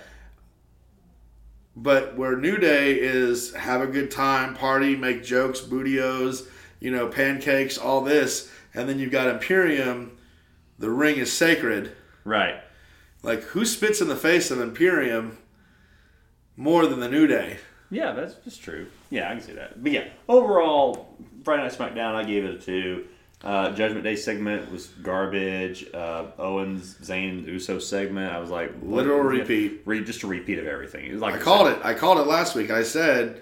[1.74, 6.48] But where New Day is have a good time, party, make jokes, Booty-O's,
[6.80, 10.16] you know, pancakes, all this, and then you've got Imperium.
[10.78, 11.92] The ring is sacred.
[12.24, 12.61] Right.
[13.22, 15.38] Like who spits in the face of Imperium
[16.56, 17.59] more than the New Day?
[17.90, 18.86] Yeah, that's just true.
[19.11, 19.82] Yeah, I can see that.
[19.82, 23.06] But yeah, overall, Friday Night SmackDown, I gave it a two.
[23.43, 25.86] Uh, Judgment Day segment was garbage.
[25.95, 29.82] Uh, Owens, Zayn, Uso segment, I was like, Literal repeat.
[29.84, 31.07] Re, just a repeat of everything.
[31.07, 31.78] It was like I called it.
[31.84, 32.70] I called it last week.
[32.70, 33.41] I said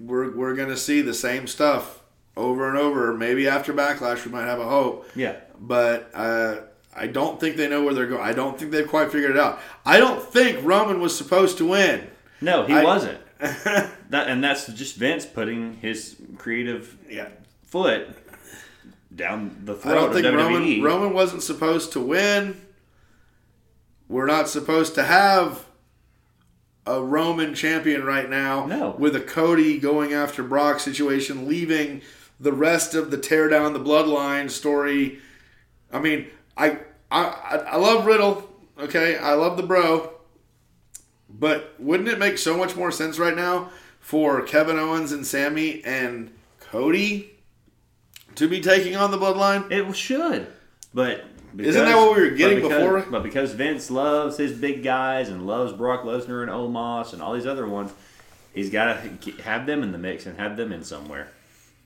[0.00, 2.02] we're we're gonna see the same stuff
[2.36, 3.14] over and over.
[3.14, 5.10] Maybe after Backlash, we might have a hope.
[5.16, 6.58] Yeah, But uh,
[6.94, 8.22] I don't think they know where they're going.
[8.22, 9.58] I don't think they've quite figured it out.
[9.84, 12.06] I don't think Roman was supposed to win.
[12.40, 13.18] no, he I- wasn't.
[13.38, 17.28] that and that's just Vince putting his creative Yeah.
[17.64, 18.08] foot
[19.16, 19.90] down the throat.
[19.90, 20.36] I don't of think.
[20.36, 22.60] Roman Roman wasn't supposed to win.
[24.08, 25.66] We're not supposed to have
[26.86, 28.66] a Roman champion right now.
[28.66, 28.90] No.
[28.90, 32.02] With a Cody going after Brock situation, leaving
[32.38, 35.18] the rest of the tear down the bloodline story.
[35.92, 36.78] I mean, I
[37.10, 38.48] I I I love Riddle.
[38.78, 40.12] Okay, I love the bro.
[41.28, 45.82] But wouldn't it make so much more sense right now for Kevin Owens and Sami
[45.84, 47.35] and Cody
[48.36, 49.70] to be taking on the bloodline?
[49.70, 50.46] It should,
[50.94, 51.24] but
[51.58, 53.00] Isn't that what we were but getting because- before?
[53.10, 57.32] But because Vince loves his big guys and loves Brock Lesnar and Omos and all
[57.34, 57.92] these other ones,
[58.54, 61.28] he's got to have them in the mix and have them in somewhere.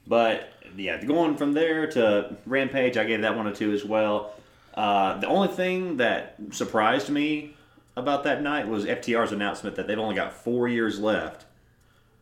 [0.06, 4.32] But yeah, going from there to Rampage, I gave that one a two as well.
[4.74, 7.56] Uh, the only thing that surprised me
[7.96, 11.44] about that night was FTR's announcement that they've only got four years left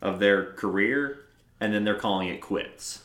[0.01, 1.21] of their career,
[1.61, 3.03] and then they're calling it quits.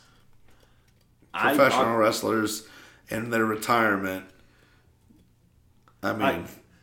[1.34, 2.66] I- Professional wrestlers
[3.10, 4.24] and their retirement
[6.02, 6.22] I mean,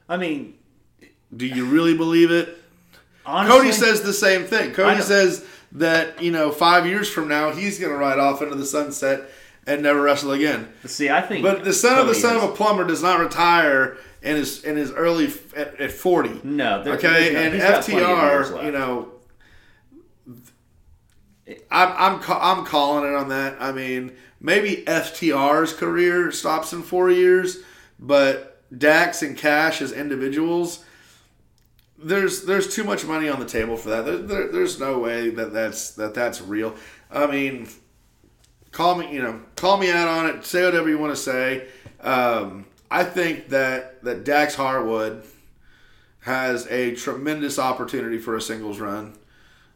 [0.10, 0.56] I, I mean,
[1.36, 2.58] do you really believe it?
[3.26, 4.74] honestly, Cody says the same thing.
[4.74, 8.56] Cody says that you know five years from now he's going to ride off into
[8.56, 9.30] the sunset
[9.68, 10.68] and never wrestle again.
[10.86, 11.44] See, I think.
[11.44, 14.64] But the son of the son is- of a plumber does not retire in his
[14.64, 16.42] in his early at, at forty.
[16.44, 19.12] No, okay, and he's got plenty of years FTR, you know,
[21.70, 23.58] I'm I'm I'm calling it on that.
[23.60, 27.60] I mean, maybe FTR's career stops in four years,
[28.00, 30.84] but Dax and Cash as individuals,
[31.98, 34.06] there's there's too much money on the table for that.
[34.06, 36.76] There, there, there's no way that that's that that's real.
[37.10, 37.68] I mean,
[38.72, 40.46] call me you know call me out on it.
[40.46, 41.68] Say whatever you want to say.
[42.02, 45.24] Um, I think that that Dax Harwood
[46.22, 49.16] has a tremendous opportunity for a singles run.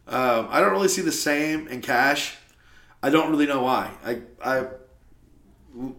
[0.08, 2.36] Um, I don't really see the same in Cash.
[3.02, 3.92] I don't really know why.
[4.06, 4.68] I I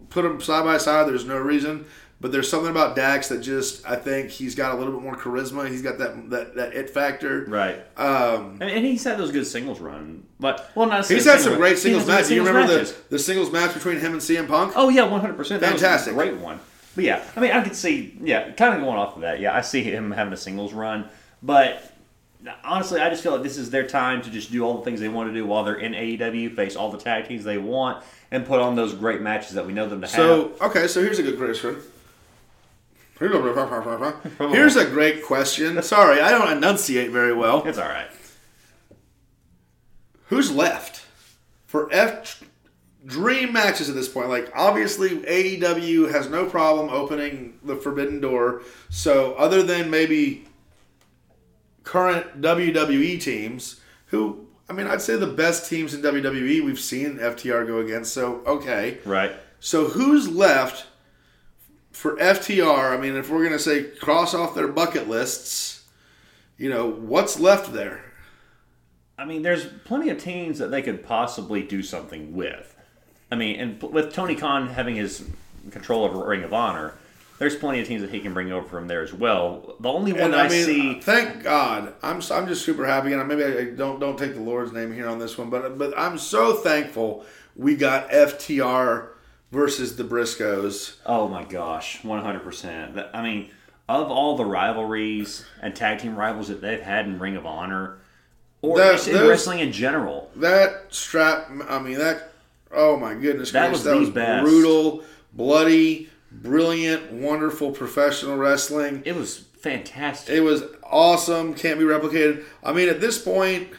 [0.09, 1.07] put them side by side.
[1.07, 1.85] There's no reason,
[2.19, 5.15] but there's something about Dax that just I think he's got a little bit more
[5.15, 5.69] charisma.
[5.69, 7.45] He's got that that, that it factor.
[7.47, 7.79] Right.
[7.97, 11.39] Um, And, and he's had those good singles run, but well, not he's had some
[11.43, 12.29] singles- great singles matches.
[12.29, 12.93] good You remember matches.
[12.93, 14.73] the the singles match between him and CM Punk?
[14.75, 15.61] Oh yeah, one hundred percent.
[15.61, 16.13] Fantastic.
[16.13, 16.59] great one.
[16.95, 19.39] But yeah, I mean, I could see, yeah, kind of going off of that.
[19.39, 21.07] Yeah, I see him having a singles run,
[21.43, 21.93] but
[22.63, 24.99] honestly, I just feel like this is their time to just do all the things
[24.99, 28.03] they want to do while they're in AEW, face all the tag teams they want,
[28.31, 30.15] and put on those great matches that we know them to have.
[30.15, 31.77] So okay, so here's a good question.
[34.37, 35.81] Here's a great question.
[35.81, 37.63] Sorry, I don't enunciate very well.
[37.65, 38.09] It's all right.
[40.25, 41.05] Who's left
[41.65, 42.43] for F
[43.05, 44.29] dream matches at this point?
[44.29, 48.61] Like obviously AEW has no problem opening the forbidden door.
[48.89, 50.45] So other than maybe
[51.87, 57.17] current WWE teams, who I mean, I'd say the best teams in WWE we've seen
[57.19, 58.13] FTR go against.
[58.13, 59.31] So okay, Right.
[59.61, 60.85] so who's left
[61.91, 62.91] for FTR?
[62.93, 65.85] I mean, if we're gonna say cross off their bucket lists,
[66.57, 68.03] you know, what's left there?
[69.17, 72.75] I mean, there's plenty of teams that they could possibly do something with.
[73.31, 75.23] I mean, and with Tony Khan having his
[75.71, 76.93] control over Ring of Honor,
[77.39, 79.75] there's plenty of teams that he can bring over from there as well.
[79.79, 83.13] The only one that I, I mean, see, thank God, I'm I'm just super happy,
[83.13, 85.93] and maybe I don't don't take the Lord's name here on this one, but but
[85.97, 87.25] I'm so thankful
[87.55, 89.09] we got FTR
[89.51, 90.95] versus the Briscoes.
[91.05, 93.09] oh my gosh, 100%.
[93.13, 93.49] I mean,
[93.89, 97.97] of all the rivalries and tag team rivals that they've had in Ring of Honor,
[98.61, 102.31] or That- in wrestling in general, That strap, I mean that.
[102.71, 104.43] Oh my goodness, That was that the was best.
[104.43, 109.01] brutal, bloody, brilliant, wonderful professional wrestling.
[109.05, 110.35] it was fantastic.
[110.35, 111.53] It was awesome.
[111.53, 112.43] Can't be replicated.
[112.63, 113.69] I mean, at this point,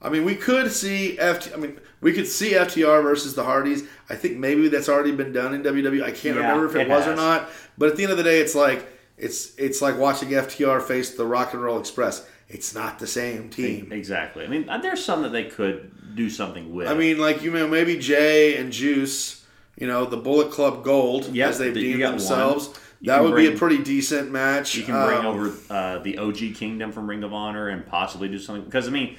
[0.00, 1.52] I mean, we could see FT.
[1.54, 3.84] I mean, we could see FTR versus the Hardys.
[4.10, 6.02] I think maybe that's already been done in WWE.
[6.02, 7.48] I can't Yeah, remember if it, it was or not.
[7.78, 11.16] But at the end of the day, it's like it's it's like watching FTR face
[11.16, 12.28] the Rock and Roll Express.
[12.48, 13.90] It's not the same team.
[13.90, 14.44] exactly.
[14.44, 16.86] I mean, uh, there's some that they could do something with.
[16.86, 19.44] I mean, like you know, maybe Jay and Juice.
[19.76, 22.70] You know, the Bullet Club Gold, Yep, as they've you deemed themselves.
[23.02, 24.74] That would be a pretty decent match.
[24.74, 28.28] You can bring Um, over uh, the OG Kingdom from Ring of Honor and possibly
[28.28, 29.16] do something because I mean,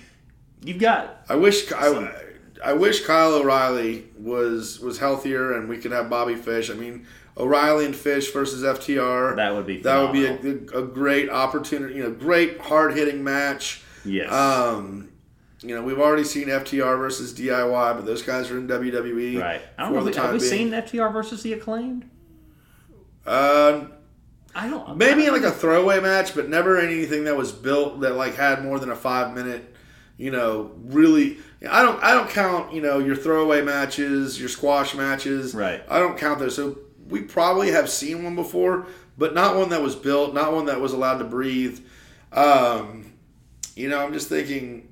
[0.65, 2.11] you've got I wish I,
[2.65, 6.71] I wish Kyle O'Reilly was was healthier and we could have Bobby Fish.
[6.71, 7.05] I mean,
[7.37, 9.35] O'Reilly and Fish versus FTR.
[9.35, 11.93] That would be that would be a, a great opportunity.
[11.95, 13.83] You know, great hard hitting match.
[14.03, 15.06] yes, Um,
[15.61, 19.41] you know, we've already seen FTR versus DIY, but those guys are in WWE.
[19.41, 19.61] right.
[19.77, 20.03] I don't know.
[20.03, 20.49] the Have we being.
[20.49, 22.09] seen FTR versus the Acclaimed?
[23.25, 23.91] Um,
[24.55, 24.97] I don't.
[24.97, 28.35] maybe I don't like a throwaway match, but never anything that was built that like
[28.35, 29.73] had more than a five minute.
[30.17, 31.37] You know, really,
[31.69, 32.01] I don't.
[32.03, 32.73] I don't count.
[32.73, 35.53] You know, your throwaway matches, your squash matches.
[35.53, 35.83] Right.
[35.89, 36.55] I don't count those.
[36.55, 36.77] So
[37.07, 38.87] we probably have seen one before,
[39.17, 41.79] but not one that was built, not one that was allowed to breathe.
[42.31, 43.13] Um,
[43.75, 44.86] you know, I'm just thinking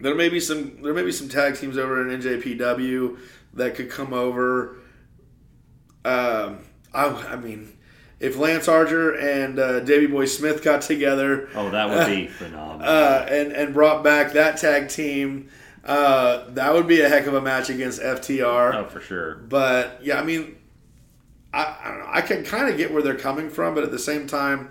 [0.00, 3.18] there may be some there may be some tag teams over in NJPW
[3.54, 4.76] that could come over.
[6.04, 6.58] Um,
[6.94, 7.76] I, I mean,
[8.18, 12.86] if Lance Archer and uh, Davey Boy Smith got together, Oh, that would be phenomenal.
[12.88, 15.50] uh, and and brought back that tag team,
[15.84, 18.74] uh, that would be a heck of a match against FTR.
[18.74, 19.34] oh, for sure.
[19.36, 20.56] But yeah, I mean,
[21.52, 23.90] I I, don't know, I can kind of get where they're coming from, but at
[23.90, 24.70] the same time,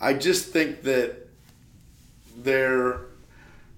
[0.00, 1.28] I just think that
[2.36, 3.00] they're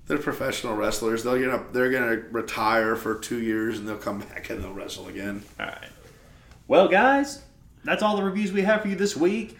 [0.06, 1.24] they're professional wrestlers.
[1.24, 5.08] They're gonna they're gonna retire for two years and they'll come back and they'll wrestle
[5.08, 5.42] again.
[5.58, 5.88] All right.
[6.68, 7.42] Well, guys,
[7.84, 9.58] that's all the reviews we have for you this week.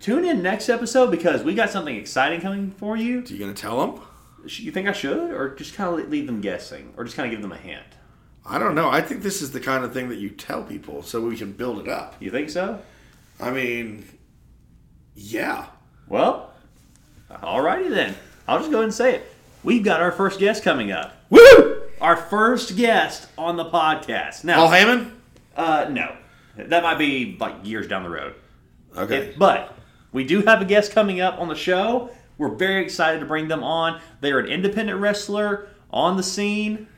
[0.00, 3.20] Tune in next episode because we got something exciting coming for you.
[3.22, 4.02] Do you gonna tell them?
[4.46, 7.30] You think I should, or just kind of leave them guessing, or just kind of
[7.30, 7.84] give them a hint?
[8.46, 8.88] I don't know.
[8.88, 11.52] I think this is the kind of thing that you tell people so we can
[11.52, 12.16] build it up.
[12.20, 12.80] You think so?
[13.38, 14.04] I mean,
[15.14, 15.66] Yeah.
[16.08, 16.52] Well,
[17.30, 18.14] alrighty then.
[18.48, 19.32] I'll just go ahead and say it.
[19.62, 21.14] We've got our first guest coming up.
[21.28, 21.82] Woo!
[22.00, 24.44] Our first guest on the podcast.
[24.44, 25.12] Now, Paul Hammond?
[25.56, 26.16] uh, no,
[26.56, 28.34] that might be like years down the road.
[28.96, 29.34] Okay.
[29.36, 29.76] But
[30.12, 32.10] we do have a guest coming up on the show.
[32.38, 34.00] We're very excited to bring them on.
[34.22, 36.88] They are an independent wrestler on the scene,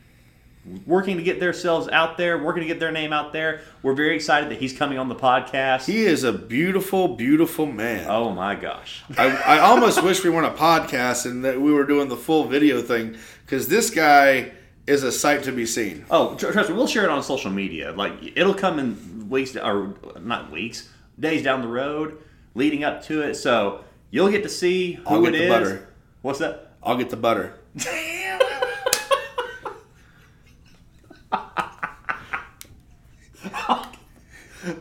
[0.86, 3.62] working to get themselves out there, working to get their name out there.
[3.82, 5.86] We're very excited that he's coming on the podcast.
[5.86, 8.06] He is a beautiful, beautiful man.
[8.08, 9.02] oh my gosh.
[9.18, 12.44] I, I almost wish we weren't a podcast and that we were doing the full
[12.44, 14.52] video thing because this guy
[14.86, 16.04] is a sight to be seen.
[16.10, 17.92] Oh, trust me, we'll share it on social media.
[17.92, 20.88] Like it'll come in weeks or not weeks,
[21.18, 22.18] days down the road,
[22.54, 23.34] leading up to it.
[23.34, 25.50] So you'll get to see who I'll it get the is.
[25.50, 25.88] butter.
[26.22, 26.74] What's that?
[26.82, 27.58] I'll get the butter.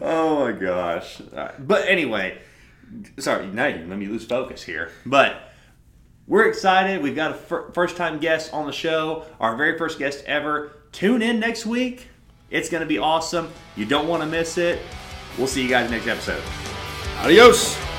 [0.01, 1.21] Oh my gosh.
[1.31, 1.67] Right.
[1.67, 2.39] But anyway,
[3.17, 4.91] sorry, now let me lose focus here.
[5.05, 5.51] But
[6.27, 7.01] we're excited.
[7.01, 10.73] We've got a fir- first time guest on the show, our very first guest ever.
[10.91, 12.07] Tune in next week.
[12.49, 13.49] It's going to be awesome.
[13.75, 14.79] You don't want to miss it.
[15.37, 16.41] We'll see you guys next episode.
[17.19, 17.90] Adios.